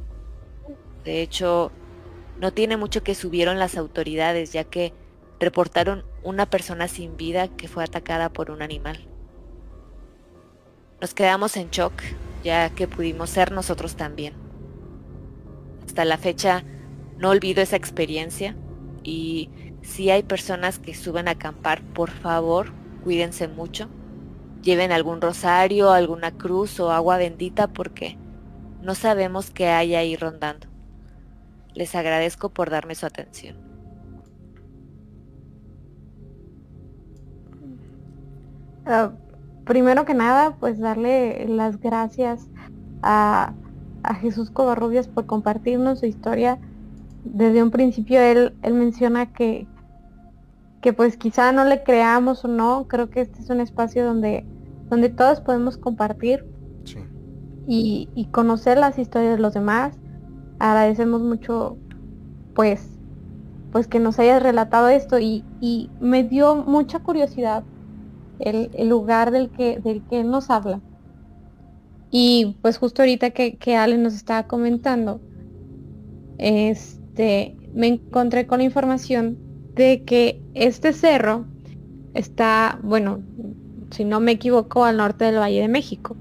[1.03, 1.71] De hecho,
[2.39, 4.93] no tiene mucho que subieron las autoridades, ya que
[5.39, 9.07] reportaron una persona sin vida que fue atacada por un animal.
[11.01, 11.93] Nos quedamos en shock,
[12.43, 14.33] ya que pudimos ser nosotros también.
[15.85, 16.63] Hasta la fecha
[17.17, 18.55] no olvido esa experiencia
[19.03, 19.49] y
[19.81, 22.71] si hay personas que suben a acampar, por favor,
[23.03, 23.89] cuídense mucho.
[24.61, 28.17] Lleven algún rosario, alguna cruz o agua bendita porque
[28.81, 30.67] no sabemos qué hay ahí rondando.
[31.73, 33.57] Les agradezco por darme su atención.
[38.85, 39.11] Ah,
[39.65, 42.49] primero que nada, pues darle las gracias
[43.01, 43.53] a,
[44.21, 46.59] Jesús Covarrubias por compartirnos su historia.
[47.25, 49.67] Desde un principio él, él menciona que,
[50.87, 54.45] que pues quizá no le creamos o no, creo que este es un espacio donde,
[54.89, 56.45] donde todos podemos compartir
[57.67, 59.97] y, y, conocer las historias de los demás.
[60.59, 61.75] Agradecemos mucho
[62.55, 62.87] pues,
[63.73, 67.65] pues que nos hayas relatado esto y, y me dio mucha curiosidad
[68.39, 70.79] el, el, lugar del que, del que nos habla.
[72.11, 75.19] Y pues justo ahorita que, que Ale nos estaba comentando,
[76.37, 79.46] este, me encontré con la información
[79.77, 81.45] de que este cerro
[82.13, 83.21] está, bueno,
[83.91, 86.17] si no me equivoco, al norte del Valle de México.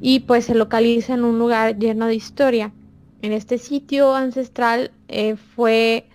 [0.00, 2.72] Y pues se localiza en un lugar lleno de historia.
[3.20, 6.08] En este sitio ancestral eh, fue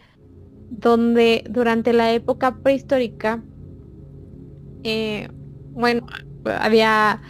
[0.69, 3.43] donde durante la época prehistórica,
[4.83, 5.29] eh,
[5.71, 6.07] bueno,
[6.45, 7.21] había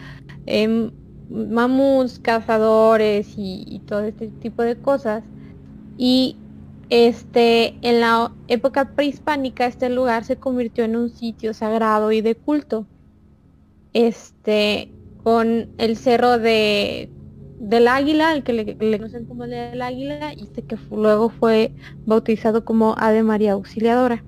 [0.46, 0.90] eh,
[1.28, 5.24] mamuts, cazadores y, y todo este tipo de cosas.
[5.98, 6.36] Y
[6.94, 12.36] este, en la época prehispánica este lugar se convirtió en un sitio sagrado y de
[12.36, 12.86] culto.
[13.94, 14.92] Este,
[15.24, 17.10] con el cerro de
[17.58, 21.72] del águila, el que le, conocen como el del águila, y este que luego fue
[22.06, 24.22] bautizado como Ave María Auxiliadora.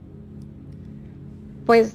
[1.66, 1.94] Pues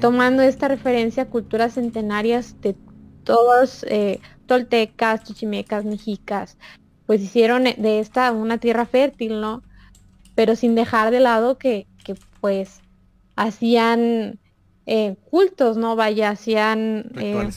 [0.00, 2.74] tomando esta referencia a culturas centenarias de
[3.22, 6.56] todos, eh, toltecas, chichimecas, mexicas,
[7.04, 9.62] pues hicieron de esta una tierra fértil, ¿no?
[10.36, 12.80] Pero sin dejar de lado que, que pues
[13.34, 14.38] hacían
[14.84, 15.96] eh, cultos, ¿no?
[15.96, 17.10] Vaya, hacían...
[17.16, 17.50] Eh.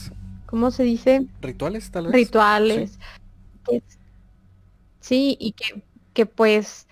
[0.46, 1.28] ¿Cómo se dice?
[1.40, 2.12] Rituales, tal vez.
[2.12, 2.98] Rituales.
[4.98, 6.88] Sí, y que, que pues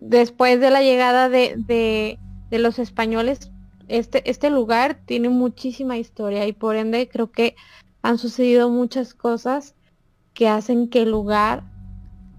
[0.00, 2.18] después de la llegada de, de,
[2.50, 3.52] de, los españoles,
[3.86, 7.54] este, este lugar tiene muchísima historia y por ende creo que
[8.02, 9.76] han sucedido muchas cosas
[10.34, 11.62] que hacen que el lugar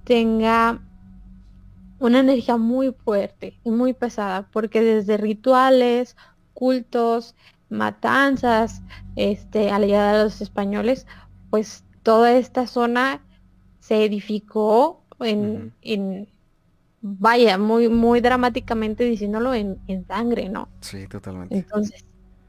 [0.04, 0.82] tenga
[2.00, 6.16] una energía muy fuerte y muy pesada, porque desde rituales,
[6.54, 7.36] cultos,
[7.70, 8.82] matanzas,
[9.16, 11.06] este, a la llegada de los españoles,
[11.50, 13.22] pues toda esta zona
[13.80, 16.28] se edificó en, en
[17.02, 20.70] vaya, muy, muy dramáticamente diciéndolo en, en, sangre, ¿no?
[20.82, 21.56] Sí, totalmente.
[21.56, 22.06] Entonces,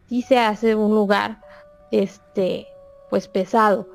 [0.09, 1.41] sí se hace un lugar,
[1.91, 2.67] este,
[3.09, 3.89] pues pesado.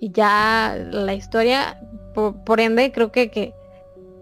[0.00, 1.80] Y ya la historia,
[2.14, 3.54] por, ende, creo que, que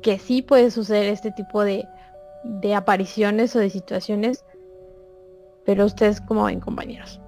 [0.02, 1.86] que sí puede suceder este tipo de,
[2.44, 4.44] de apariciones o de situaciones,
[5.64, 7.20] pero ustedes cómo ven compañeros.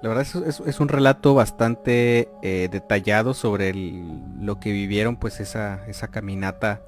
[0.00, 5.84] La verdad es, es, un relato bastante eh, detallado sobre lo que vivieron, pues esa,
[5.88, 6.82] esa caminata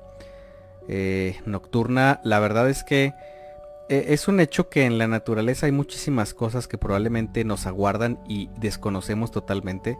[0.86, 2.20] eh, nocturna.
[2.22, 3.12] La verdad es que
[3.88, 8.20] eh, es un hecho que en la naturaleza hay muchísimas cosas que probablemente nos aguardan
[8.28, 9.99] y desconocemos totalmente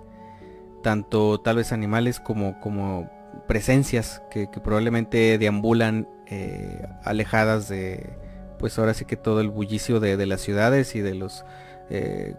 [0.83, 3.11] tanto tal vez animales como, como
[3.47, 8.11] presencias que, probablemente deambulan eh, alejadas de,
[8.59, 11.45] pues ahora sí que todo el bullicio de, las ciudades y de los,
[11.89, 12.35] eh,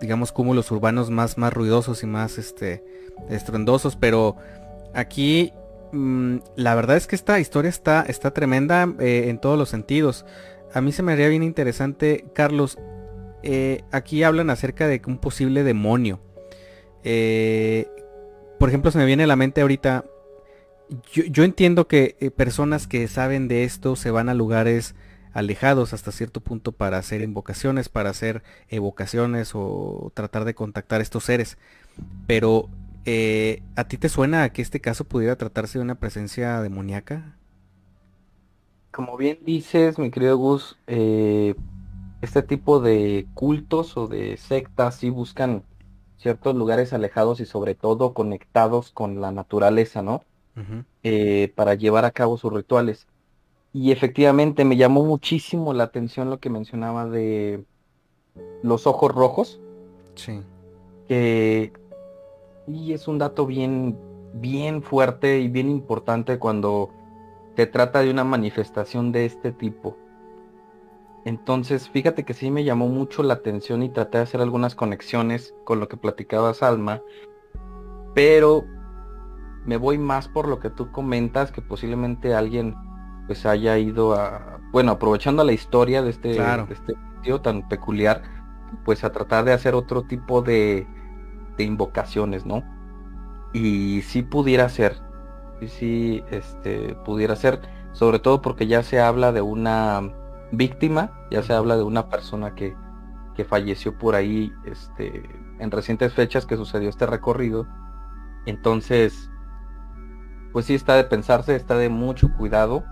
[0.00, 2.84] digamos, cúmulos urbanos más, más ruidosos y más este,
[3.28, 4.36] estruendosos, pero
[4.94, 5.52] aquí
[5.92, 10.24] mm, la verdad es que esta historia está, está tremenda eh, en todos los sentidos.
[10.74, 12.78] A mí se me haría bien interesante, Carlos,
[13.92, 16.18] aquí hablan acerca de un posible demonio.
[17.08, 17.88] Eh,
[18.58, 20.04] por ejemplo, se me viene a la mente ahorita,
[21.12, 24.96] yo, entiendo que eh, personas que saben de esto se van a lugares
[25.32, 31.04] alejados hasta cierto punto para hacer invocaciones, para hacer evocaciones o tratar de contactar a
[31.04, 31.58] estos seres.
[32.26, 32.68] Pero,
[33.04, 37.36] eh, ¿a ti te suena que este caso pudiera tratarse de una presencia demoníaca?
[38.90, 45.62] Como bien dices, mi querido Gus, este tipo de cultos o de sectas sí buscan
[46.18, 50.22] ciertos lugares alejados y sobre todo conectados con la naturaleza, ¿no?
[51.02, 53.06] eh, para llevar a cabo sus rituales.
[53.72, 57.64] Y efectivamente me llamó muchísimo la atención lo que mencionaba de
[58.62, 59.60] los ojos rojos.
[60.14, 60.40] Sí.
[61.08, 61.72] Que
[62.66, 63.96] y es un dato bien,
[64.34, 66.90] bien fuerte y bien importante cuando
[67.54, 69.96] te trata de una manifestación de este tipo.
[71.26, 75.56] Entonces, fíjate que sí me llamó mucho la atención y traté de hacer algunas conexiones
[75.64, 77.02] con lo que platicaba Salma,
[78.14, 78.64] pero
[79.64, 82.76] me voy más por lo que tú comentas, que posiblemente alguien
[83.26, 88.22] pues haya ido a, bueno, aprovechando la historia de este, de este sitio tan peculiar,
[88.84, 90.86] pues a tratar de hacer otro tipo de,
[91.58, 92.62] de invocaciones, ¿no?
[93.52, 95.02] Y si pudiera ser,
[95.58, 100.12] sí, sí, este, pudiera ser, sobre todo porque ya se habla de una
[100.52, 102.74] víctima, ya se habla de una persona que,
[103.34, 105.22] que falleció por ahí, este,
[105.58, 107.66] en recientes fechas que sucedió este recorrido.
[108.46, 109.30] Entonces,
[110.52, 112.84] pues sí está de pensarse, está de mucho cuidado.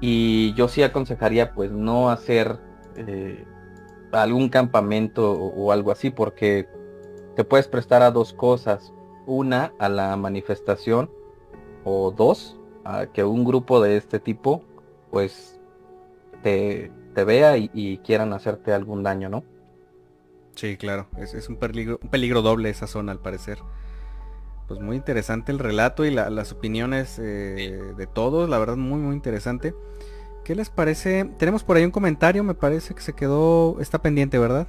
[0.00, 2.58] Y yo sí aconsejaría pues no hacer
[2.96, 3.46] eh,
[4.12, 6.68] algún campamento o, algo así porque
[7.34, 8.92] te puedes prestar a dos cosas.
[9.26, 11.10] Una, a la manifestación.
[11.84, 14.64] O dos, a que un grupo de este tipo,
[15.10, 15.55] pues,
[16.46, 19.42] te, te vea y, quieran hacerte algún daño, ¿no?
[20.54, 21.08] Sí, claro.
[21.16, 23.58] Es, un, peligro, un peligro doble esa zona, al parecer.
[24.68, 28.48] Pues muy interesante el relato y las opiniones eh, de todos.
[28.48, 29.74] La verdad, muy, muy interesante.
[30.44, 31.24] ¿Qué les parece?
[31.36, 34.68] Tenemos por ahí un comentario, me parece que se quedó, está pendiente, ¿verdad?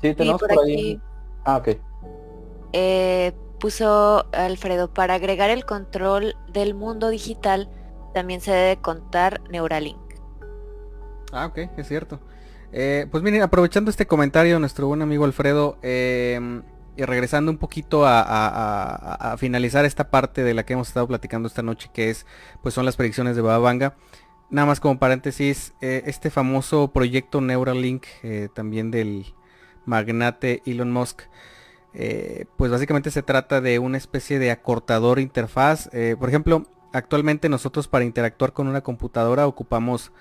[0.00, 0.98] Sí, tenemos por, ahí.
[1.44, 1.68] Ah, ok.
[2.72, 7.68] Eh, puso Alfredo, para agregar el control del mundo digital,
[8.12, 9.98] también se debe contar Neuralink.
[11.32, 12.20] Ah, ok, es cierto.
[12.72, 16.62] Eh, pues miren, aprovechando este comentario de nuestro buen amigo Alfredo, em,
[16.96, 21.62] y regresando un poquito a, finalizar esta parte de la que hemos estado platicando esta
[21.62, 22.26] noche, que es,
[22.62, 23.96] pues son las predicciones de Babanga.
[24.50, 28.04] Nada más como paréntesis, eh, este famoso proyecto Neuralink,
[28.54, 29.26] también del,
[29.88, 31.22] magnate Elon Musk.
[31.94, 35.88] Eh, pues básicamente se trata de una especie de acortador interfaz.
[35.92, 40.12] Eh, por ejemplo, actualmente nosotros para interactuar con una computadora ocupamos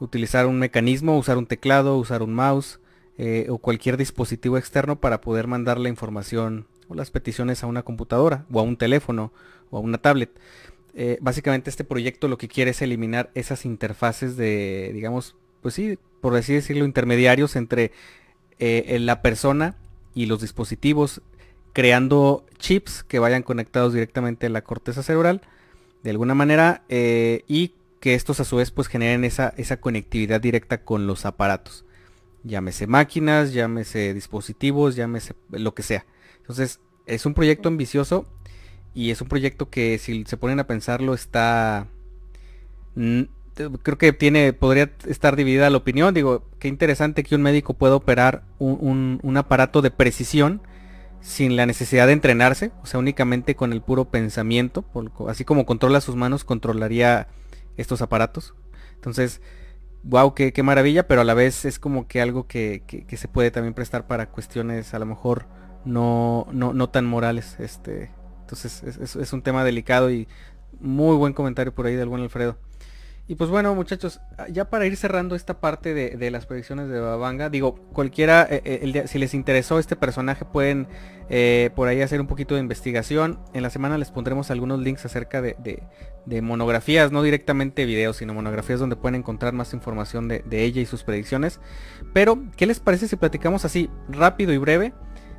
[0.00, 2.80] utilizar un mecanismo, usar un teclado, usar un mouse
[3.18, 7.82] eh, o cualquier dispositivo externo para poder mandar la información o las peticiones a una
[7.82, 9.32] computadora o a un teléfono
[9.70, 10.30] o a una tablet.
[11.20, 16.36] básicamente este proyecto lo que quiere es eliminar esas interfaces de, digamos, pues sí, por
[16.36, 17.92] así decirlo, intermediarios entre
[18.58, 19.76] eh, la persona
[20.14, 21.22] y los dispositivos
[21.72, 25.40] creando chips que vayan conectados directamente a la corteza cerebral
[26.02, 30.40] de alguna manera eh, y que estos a su vez pues generen esa, esa conectividad
[30.40, 31.84] directa con los aparatos.
[32.44, 36.04] Llámese máquinas, llámese dispositivos, llámese lo que sea.
[36.38, 38.26] Entonces es un proyecto ambicioso
[38.94, 41.86] y es un proyecto que si se ponen a pensarlo está
[43.82, 46.14] creo que tiene, podría estar dividida la opinión.
[46.14, 50.62] Digo, qué interesante que un médico pueda operar un, aparato de precisión
[51.22, 54.84] sin la necesidad de entrenarse, o sea, únicamente con el puro pensamiento,
[55.28, 57.28] así como controla sus manos, controlaría
[57.76, 58.54] estos aparatos.
[58.96, 59.40] Entonces,
[60.02, 62.82] wow, qué, maravilla, pero a la vez es como que algo que,
[63.16, 65.46] se puede también prestar para cuestiones a lo mejor
[65.84, 67.56] no, no, no tan morales.
[67.60, 70.26] Este, entonces, es, es un tema delicado y
[70.80, 72.58] muy buen comentario por ahí del buen Alfredo.
[73.28, 76.98] Y pues bueno muchachos, ah, ya para ir cerrando esta parte de, las predicciones de
[76.98, 80.88] Babanga, digo, cualquiera, eh, eh, si les interesó este personaje pueden
[81.30, 83.38] eh, por ahí hacer un poquito de investigación.
[83.54, 85.82] En la semana les pondremos algunos links acerca de,
[86.42, 91.04] monografías, no directamente videos, sino monografías donde pueden encontrar más información de, ella y sus
[91.04, 91.60] predicciones.
[92.12, 94.94] Pero, ¿qué les parece si platicamos así, rápido y breve,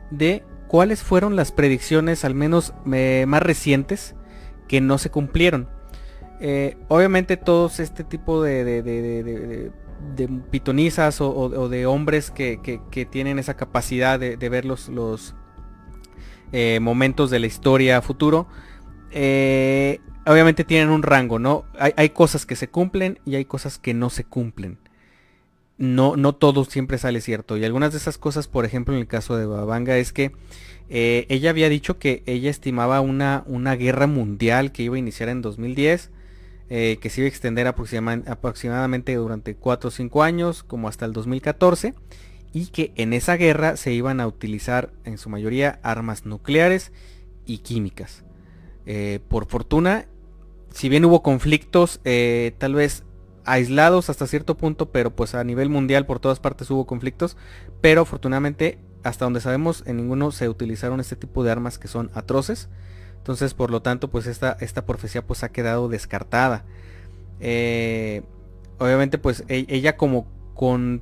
[0.10, 4.16] de cuáles fueron las predicciones, al menos más recientes,
[4.70, 5.73] que no se cumplieron?
[6.46, 9.72] Eh, obviamente todos este tipo de, de,
[10.52, 15.36] pitonizas o, de hombres que, tienen esa capacidad de, ver los,
[16.52, 18.50] eh, momentos de la historia futuro,
[19.12, 21.64] eh, obviamente tienen un rango, ¿no?
[21.80, 24.80] Hay, cosas que se cumplen y hay cosas que no se cumplen.
[25.78, 27.56] No, no todo siempre sale cierto.
[27.56, 30.34] Y algunas de esas cosas, por ejemplo, en el caso de Babanga, es que
[30.90, 35.42] ella había dicho que ella estimaba una, una guerra mundial que iba a iniciar en
[35.42, 36.12] 2010
[36.76, 41.14] eh, que se iba a extender aproximadamente durante 4 o 5 años, como hasta el
[41.14, 41.94] 2014,
[42.52, 46.92] y que en esa guerra se iban a utilizar en su mayoría armas nucleares
[47.46, 48.24] y químicas.
[48.88, 50.08] Eh, por fortuna,
[50.72, 53.04] si bien hubo conflictos, eh, tal vez
[53.46, 57.38] aislados hasta cierto punto, pero pues a nivel mundial por todas partes hubo conflictos,
[57.82, 62.10] pero afortunadamente hasta donde sabemos, en ninguno se utilizaron este tipo de armas que son
[62.16, 62.68] atroces.
[63.24, 66.66] Entonces, por lo tanto, pues esta, esta profecía pues ha quedado descartada.
[67.40, 68.22] Eh,
[68.80, 71.02] obviamente, pues e, ella como con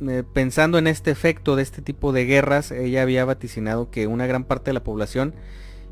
[0.00, 4.28] eh, pensando en este efecto de este tipo de guerras, ella había vaticinado que una
[4.28, 5.34] gran parte de la población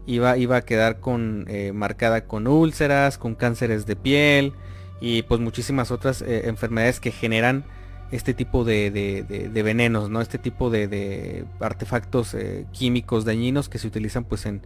[0.06, 4.52] iba, iba a quedar con eh, marcada con úlceras, con cánceres de piel
[5.01, 7.64] y pues muchísimas otras enfermedades que generan
[8.12, 10.20] este tipo de, venenos, ¿no?
[10.20, 12.36] Este tipo de, artefactos
[12.70, 14.62] químicos dañinos que se utilizan pues en,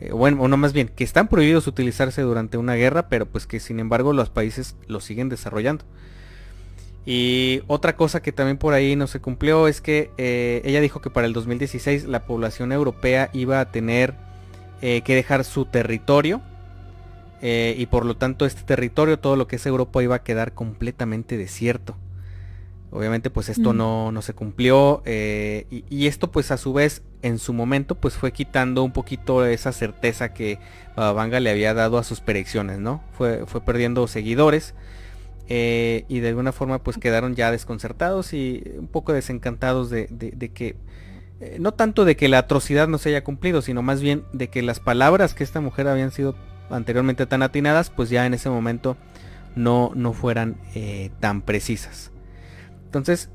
[0.00, 3.60] eh, bueno, no más bien, que están prohibidos utilizarse durante una guerra, pero pues que
[3.60, 5.84] sin embargo los países lo siguen desarrollando.
[7.06, 11.00] Y otra cosa que también por ahí no se cumplió es que eh, ella dijo
[11.00, 14.14] que para el 2016 la población europea iba a tener
[14.82, 16.42] eh, que dejar su territorio
[17.42, 21.36] y por lo tanto este territorio, todo lo que es Europa iba a quedar completamente
[21.36, 21.94] desierto.
[22.90, 23.76] Obviamente pues esto mm.
[23.76, 28.14] no, no, se cumplió y, y, esto pues a su vez en su momento pues
[28.14, 30.60] fue quitando un poquito esa certeza que
[30.94, 33.02] Babanga le había dado a sus predicciones, ¿no?
[33.18, 34.74] Fue, fue perdiendo seguidores
[35.48, 40.06] eh, y de alguna forma pues quedaron ya desconcertados y un poco desencantados de,
[40.54, 40.76] que,
[41.40, 44.48] eh, no tanto de que la atrocidad no se haya cumplido, sino más bien de
[44.48, 46.34] que las palabras que esta mujer habían sido
[46.68, 48.96] anteriormente tan atinadas, pues ya en ese momento
[49.54, 52.10] no, no fueran eh, tan precisas.
[52.96, 53.30] Entonces,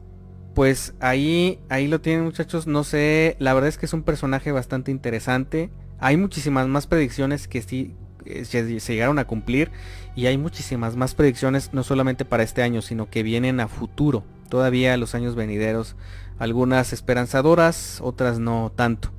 [0.55, 4.51] pues ahí, ahí lo tienen muchachos, no sé, la verdad es que es un personaje
[4.51, 5.69] bastante interesante.
[5.99, 9.71] Hay muchísimas más predicciones que sí eh, se, llegaron a cumplir
[10.15, 14.23] y hay muchísimas más predicciones no solamente para este año, sino que vienen a futuro,
[14.49, 15.95] todavía los años venideros,
[16.37, 19.11] algunas esperanzadoras, otras no tanto.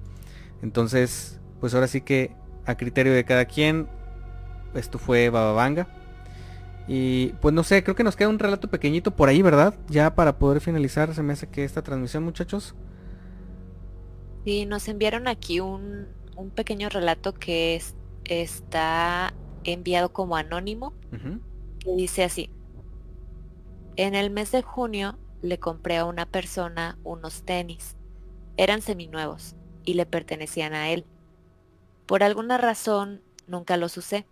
[0.60, 2.32] Entonces, pues ahora sí que
[2.66, 3.88] a criterio de cada quien,
[4.74, 5.88] esto fue Bababanga.
[6.88, 9.74] Y pues no sé, creo que nos queda un relato pequeñito por ahí, ¿verdad?
[9.88, 12.74] Ya para poder finalizar, se me hace que esta transmisión, muchachos.
[14.44, 17.94] Sí, nos enviaron aquí un, un pequeño relato que es,
[18.24, 19.32] está
[19.64, 20.92] enviado como anónimo,
[21.78, 22.50] que dice así.
[23.96, 27.96] En el mes de junio le compré a una persona unos tenis.
[28.56, 29.54] Eran seminuevos
[29.84, 31.06] y le pertenecían a él.
[32.06, 34.26] Por alguna razón nunca los usé.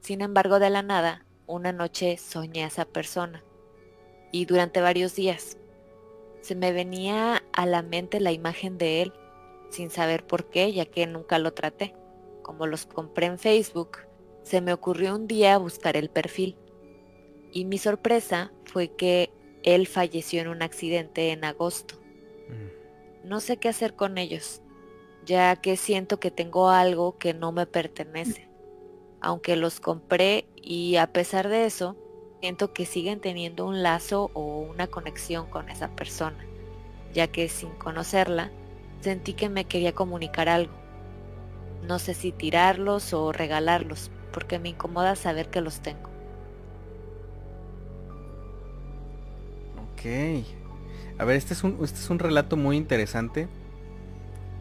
[0.00, 3.44] Sin embargo, de la nada una noche soñé a esa persona
[4.32, 5.58] y durante varios días
[6.40, 9.12] se me venía a la mente la imagen de él,
[9.70, 11.94] sin saber por qué, ya que nunca lo traté.
[12.42, 13.98] Como los compré en Facebook,
[14.42, 16.58] se me ocurrió un día buscar el perfil.
[17.50, 21.94] Y mi sorpresa fue que él falleció en un accidente en agosto.
[22.48, 23.28] Mm.
[23.28, 24.60] No sé qué hacer con ellos,
[25.24, 28.53] ya que siento que tengo algo que no me pertenece
[29.24, 31.96] aunque los compré y a pesar de eso,
[32.40, 36.44] siento que siguen teniendo un lazo o una conexión con esa persona,
[37.14, 38.50] ya que sin conocerla,
[39.00, 40.74] sentí que me quería comunicar algo.
[41.86, 46.10] No sé si tirarlos o regalarlos, porque me incomoda saber que los tengo.
[49.94, 50.44] Ok.
[51.18, 53.48] A ver, este es un, este es un relato muy interesante.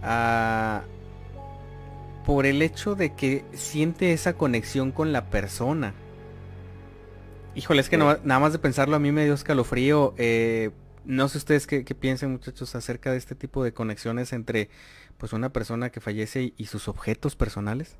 [0.02, 0.84] Ah,
[2.26, 5.94] por el hecho de que siente esa conexión con la persona.
[7.56, 10.16] Híjole, es que nada más de pensarlo a mí me dio escalofrío.
[10.18, 10.72] Eh,
[11.06, 14.70] no sé ustedes qué, piensen muchachos acerca de este tipo de conexiones entre
[15.18, 17.98] pues una persona que fallece y, sus objetos personales.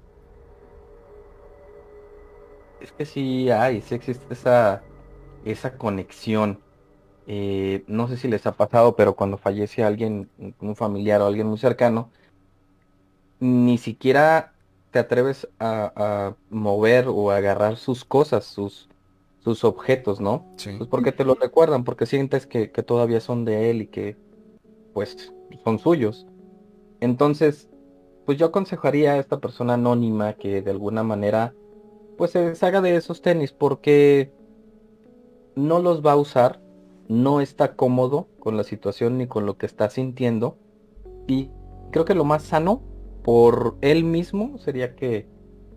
[2.82, 4.82] Es que sí hay, sí existe esa,
[5.46, 6.60] esa conexión.
[7.28, 10.30] Eh, no sé si les ha pasado, pero cuando fallece alguien,
[10.60, 12.10] un familiar o alguien muy cercano,
[13.44, 14.54] ni siquiera
[14.92, 18.88] te atreves a, mover o agarrar sus cosas, sus,
[19.40, 20.46] sus objetos, ¿no?
[20.56, 20.72] Sí.
[20.78, 24.16] Pues porque te lo recuerdan, porque sientes que, todavía son de él y que
[24.94, 25.34] pues
[25.66, 26.26] son suyos.
[27.02, 27.70] Entonces,
[28.26, 31.54] pues yo aconsejaría a esta persona anónima que de alguna manera
[32.18, 34.32] pues se deshaga de esos tenis porque
[35.56, 36.62] no los va a usar,
[37.10, 40.58] no está cómodo con la situación ni con lo que está sintiendo
[41.28, 41.50] y
[41.92, 42.93] creo que lo más sano
[43.24, 45.28] por él mismo sería que,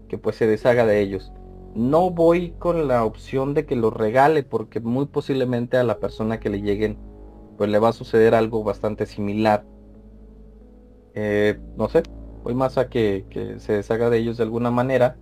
[0.08, 1.32] que pues se deshaga de ellos.
[1.74, 6.40] No voy con la opción de que los regale porque muy posiblemente a la persona
[6.40, 6.98] que le lleguen
[7.56, 9.64] pues le va a suceder algo bastante similar.
[11.14, 12.02] Eh, no sé,
[12.42, 13.24] voy más a que,
[13.58, 15.16] se deshaga de ellos de alguna manera.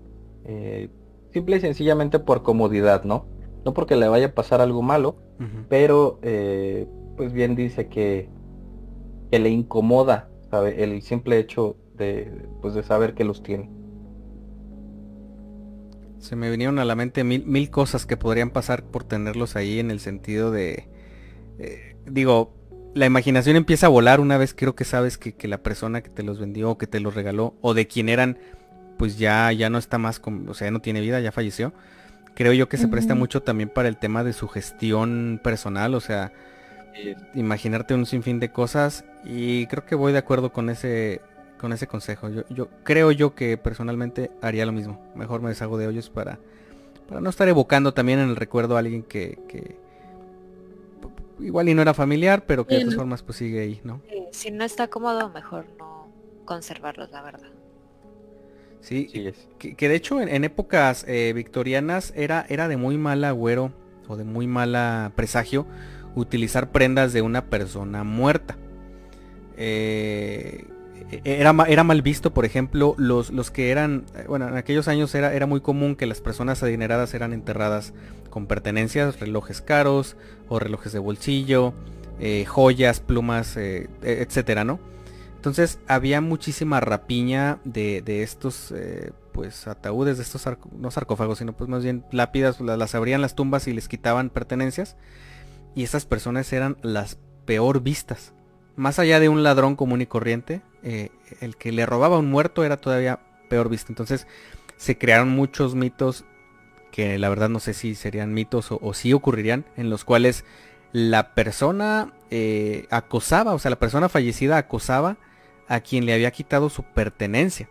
[0.44, 0.90] Eh,
[1.32, 3.26] simple y sencillamente por comodidad, ¿no?
[3.64, 5.16] No porque le vaya a pasar algo malo,
[5.68, 6.86] pero eh,
[7.16, 8.28] pues bien dice que,
[9.30, 10.82] que le incomoda, ¿sabe?
[10.84, 13.70] El simple hecho de, pues de saber que los tiene.
[16.18, 19.78] Se me vinieron a la mente mil, mil cosas que podrían pasar por tenerlos ahí
[19.78, 20.88] en el sentido de,
[21.58, 22.54] eh, digo,
[22.94, 26.22] la imaginación empieza a volar una vez creo que sabes que, la persona que te
[26.22, 28.38] los vendió o que te los regaló o de quien eran,
[28.98, 31.72] pues ya, ya no está más, con, o sea, no tiene vida, ya falleció.
[32.34, 36.00] Creo yo que se presta mucho también para el tema de su gestión personal, o
[36.00, 36.32] sea,
[37.34, 41.20] imaginarte un sinfín de cosas y creo que voy de acuerdo con ese
[41.58, 42.28] con ese consejo.
[42.28, 45.00] Yo, yo creo yo que personalmente haría lo mismo.
[45.14, 46.38] Mejor me deshago de hoyos para,
[47.08, 49.76] para no estar evocando también en el recuerdo a alguien que, que
[51.40, 54.00] igual y no era familiar, pero que de todas formas pues sigue ahí, ¿no?
[54.32, 56.08] Si no está cómodo, mejor no
[56.44, 57.48] conservarlos, la verdad.
[58.80, 59.08] Sí,
[59.58, 63.72] que, de hecho en, épocas eh, victorianas era, era de muy mal agüero
[64.08, 65.66] o de muy mala presagio
[66.14, 68.58] utilizar prendas de una persona muerta.
[69.56, 70.66] Eh,
[71.24, 75.14] era, era mal visto, por ejemplo, los, los que eran, eh, bueno, en aquellos años
[75.14, 77.92] era, era muy común que las personas adineradas eran enterradas
[78.30, 80.16] con pertenencias, relojes caros
[80.48, 81.72] o relojes de bolsillo,
[82.20, 84.80] eh, joyas, plumas, eh, e, etcétera, ¿no?
[85.36, 88.72] Entonces había muchísima rapiña de, estos,
[89.32, 90.48] pues, ataúdes, de estos,
[90.78, 94.30] no sarcófagos, sino pues más bien lápidas, las, las abrían las tumbas y les quitaban
[94.30, 94.96] pertenencias.
[95.74, 98.32] Y esas personas eran las peor vistas
[98.76, 101.08] más allá de un ladrón común y corriente, eh,
[101.40, 103.90] el que le robaba a un muerto era todavía peor visto.
[103.90, 104.26] Entonces
[104.76, 106.24] se crearon muchos mitos
[106.92, 110.44] que la verdad no sé si serían mitos o, si ocurrirían, en los cuales
[110.92, 115.16] la persona eh, acosaba, o sea, la persona fallecida acosaba
[115.66, 117.68] a quien le había quitado su pertenencia.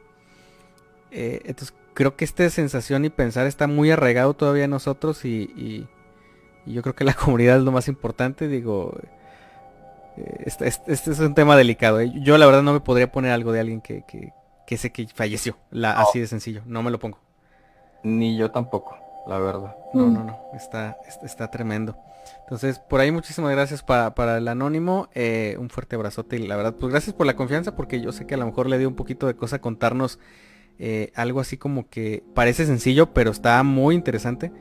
[1.11, 5.88] Eh, entonces creo que esta sensación y pensar está muy arraigado todavía en nosotros y,
[6.65, 8.98] y yo creo que la comunidad es lo más importante, digo
[10.18, 11.99] este, este, es un tema delicado.
[11.99, 12.11] ¿eh?
[12.22, 15.57] Yo la verdad no me podría poner algo de alguien que, que, sé que falleció.
[15.72, 16.61] La, Así de sencillo.
[16.65, 17.19] No me lo pongo.
[18.03, 19.76] Ni yo tampoco, la verdad.
[19.94, 20.40] No, no, no.
[20.53, 21.95] Está, está, tremendo.
[22.41, 25.10] Entonces, por ahí muchísimas gracias para, el anónimo.
[25.14, 28.26] Eh, un fuerte abrazote y la verdad, pues gracias por la confianza porque yo sé
[28.26, 30.19] que a lo mejor le dio un poquito de cosa contarnos
[30.80, 34.52] eh, algo así como que parece sencillo, pero está muy interesante.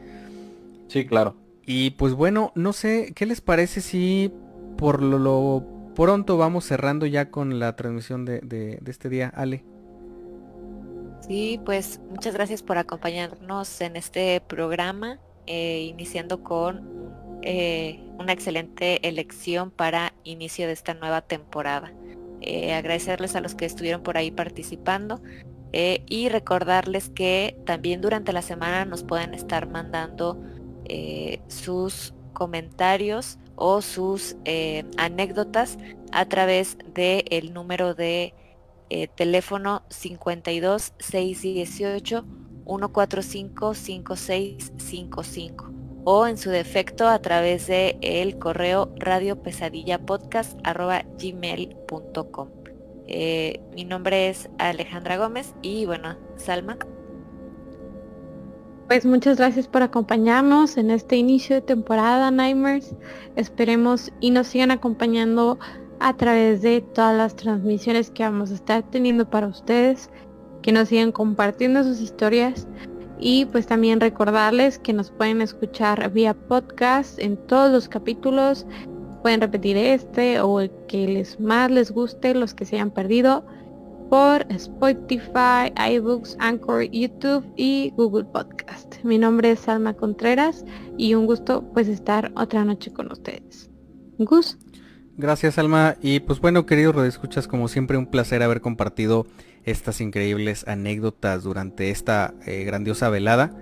[0.89, 1.37] Sí, claro.
[1.65, 4.33] Y pues bueno, no sé, ¿qué les parece si
[4.77, 9.65] por lo, pronto vamos cerrando ya con la transmisión de, este día, Ale.
[11.27, 16.83] Sí, pues muchas gracias por acompañarnos en este programa, eh, iniciando con
[17.43, 21.93] eh, una excelente elección para inicio de esta nueva temporada.
[22.41, 25.23] Eh, agradecerles a los que estuvieron por ahí participando
[25.75, 30.39] y recordarles que también durante la semana nos pueden estar mandando
[31.49, 35.79] sus comentarios o sus eh, anécdotas
[36.11, 38.35] a través del el número de
[38.91, 42.25] eh, teléfono 52 618
[42.67, 45.73] 145 5655
[46.05, 50.59] o en su defecto a través de el correo radio pesadilla podcast
[51.21, 52.49] gmail.com.
[53.07, 56.79] Eh, mi nombre es Alejandra Gómez y bueno, Salma.
[58.93, 62.95] Pues muchas gracias por acompañarnos en este inicio de temporada Nightmares.
[63.37, 65.59] Esperemos y nos sigan acompañando
[65.99, 70.11] a través de todas las transmisiones que vamos a estar teniendo para ustedes,
[70.61, 72.69] que nos sigan compartiendo sus historias
[73.19, 78.67] y pues también recordarles que nos pueden escuchar vía podcast en todos los capítulos.
[79.23, 83.43] Pueden repetir este o el que les más les guste, los que se hayan perdido
[84.13, 89.03] por Spotify, iBooks, Anchor, YouTube y Google Podcast.
[89.05, 90.67] Mi nombre es Salma Contreras
[90.99, 93.71] y un gusto pues estar otra noche con ustedes.
[94.19, 94.59] Gus.
[95.17, 99.27] Gracias Alma y pues bueno queridos escuchas como siempre un placer haber compartido
[99.65, 103.57] estas increíbles anécdotas durante esta eh, grandiosa velada.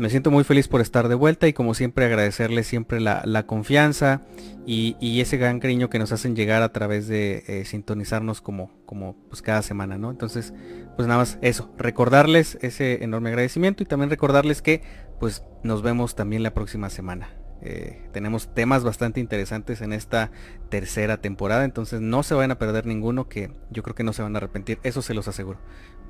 [0.00, 4.22] Me siento muy feliz por estar de vuelta y como siempre agradecerles siempre la, confianza
[4.64, 9.14] y, ese gran cariño que nos hacen llegar a través de eh, sintonizarnos como, como
[9.28, 10.10] pues cada semana, ¿no?
[10.10, 10.54] Entonces,
[10.96, 14.80] pues nada más eso, recordarles ese enorme agradecimiento y también recordarles que
[15.20, 17.39] pues nos vemos también la próxima semana.
[17.62, 20.30] Eh, tenemos temas bastante interesantes en esta
[20.70, 24.22] tercera temporada, entonces no se van a perder ninguno que yo creo que no se
[24.22, 25.58] van a arrepentir, eso se los aseguro.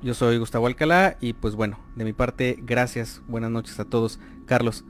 [0.03, 4.21] Yo soy Gustavo Alcalá y pues bueno, de mi parte, gracias, buenas noches a todos.
[4.47, 4.85] Carlos.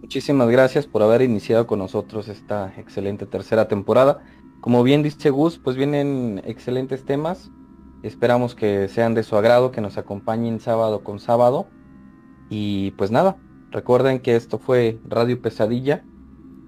[0.00, 4.22] Muchísimas gracias por haber iniciado con nosotros esta excelente tercera temporada.
[4.60, 7.50] Como bien dice Gus, pues vienen excelentes temas.
[8.02, 11.68] Esperamos que sean de su agrado, que nos acompañen sábado con sábado.
[12.50, 13.36] Y pues nada,
[13.74, 16.04] recuerden que esto fue Radio Pesadilla,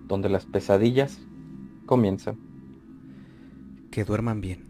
[0.09, 1.21] donde las pesadillas
[1.87, 2.37] comienzan.
[3.93, 4.66] Que duerman bien.